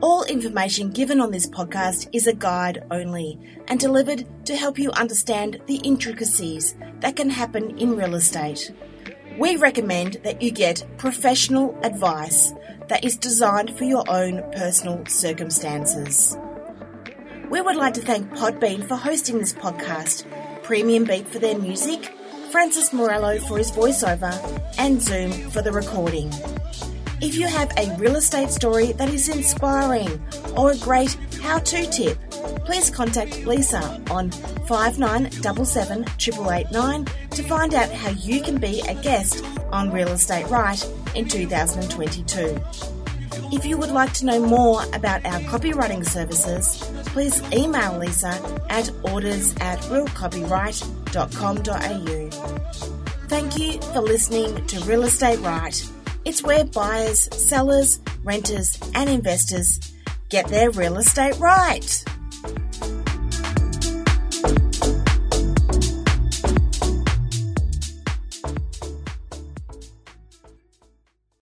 All 0.00 0.24
information 0.24 0.90
given 0.90 1.20
on 1.20 1.30
this 1.30 1.46
podcast 1.46 2.08
is 2.12 2.26
a 2.26 2.34
guide 2.34 2.84
only 2.90 3.38
and 3.68 3.78
delivered 3.78 4.26
to 4.46 4.56
help 4.56 4.78
you 4.78 4.90
understand 4.90 5.60
the 5.66 5.76
intricacies 5.76 6.74
that 7.00 7.14
can 7.14 7.30
happen 7.30 7.78
in 7.78 7.96
real 7.96 8.16
estate. 8.16 8.72
We 9.38 9.56
recommend 9.56 10.14
that 10.24 10.42
you 10.42 10.50
get 10.50 10.84
professional 10.98 11.78
advice 11.82 12.52
that 12.88 13.04
is 13.04 13.16
designed 13.16 13.78
for 13.78 13.84
your 13.84 14.04
own 14.10 14.42
personal 14.52 15.06
circumstances. 15.06 16.36
We 17.48 17.60
would 17.60 17.76
like 17.76 17.94
to 17.94 18.00
thank 18.00 18.30
Podbean 18.32 18.86
for 18.88 18.96
hosting 18.96 19.38
this 19.38 19.52
podcast, 19.52 20.24
Premium 20.62 21.04
Beat 21.04 21.26
for 21.28 21.38
their 21.38 21.58
music, 21.58 22.14
Francis 22.50 22.92
Morello 22.92 23.38
for 23.38 23.58
his 23.58 23.70
voiceover, 23.70 24.32
and 24.78 25.00
Zoom 25.00 25.32
for 25.50 25.62
the 25.62 25.72
recording. 25.72 26.32
If 27.20 27.36
you 27.36 27.46
have 27.46 27.70
a 27.78 27.96
real 27.98 28.16
estate 28.16 28.50
story 28.50 28.92
that 28.92 29.08
is 29.08 29.28
inspiring 29.28 30.20
or 30.56 30.72
a 30.72 30.76
great 30.78 31.14
how 31.40 31.58
to 31.60 31.86
tip, 31.86 32.18
please 32.64 32.90
contact 32.90 33.46
Lisa 33.46 34.02
on 34.10 34.30
5977 34.66 36.02
889 36.02 37.04
to 37.30 37.42
find 37.44 37.74
out 37.74 37.90
how 37.90 38.10
you 38.10 38.42
can 38.42 38.58
be 38.58 38.80
a 38.88 38.94
guest 38.94 39.44
on 39.70 39.90
Real 39.90 40.08
Estate 40.08 40.48
Right 40.50 40.84
in 41.14 41.28
2022. 41.28 42.91
If 43.52 43.64
you 43.66 43.76
would 43.76 43.90
like 43.90 44.14
to 44.14 44.24
know 44.24 44.40
more 44.40 44.82
about 44.94 45.26
our 45.26 45.38
copywriting 45.40 46.06
services, 46.06 46.82
please 47.06 47.42
email 47.52 47.98
Lisa 47.98 48.40
at 48.70 48.90
orders 49.02 49.54
at 49.60 49.78
realcopyright.com.au. 49.82 52.30
Thank 53.28 53.58
you 53.58 53.78
for 53.92 54.00
listening 54.00 54.66
to 54.68 54.80
Real 54.80 55.02
Estate 55.02 55.40
Right. 55.40 55.86
It's 56.24 56.42
where 56.42 56.64
buyers, 56.64 57.28
sellers, 57.36 58.00
renters, 58.24 58.78
and 58.94 59.10
investors 59.10 59.78
get 60.30 60.48
their 60.48 60.70
real 60.70 60.96
estate 60.96 61.38
right. 61.38 62.04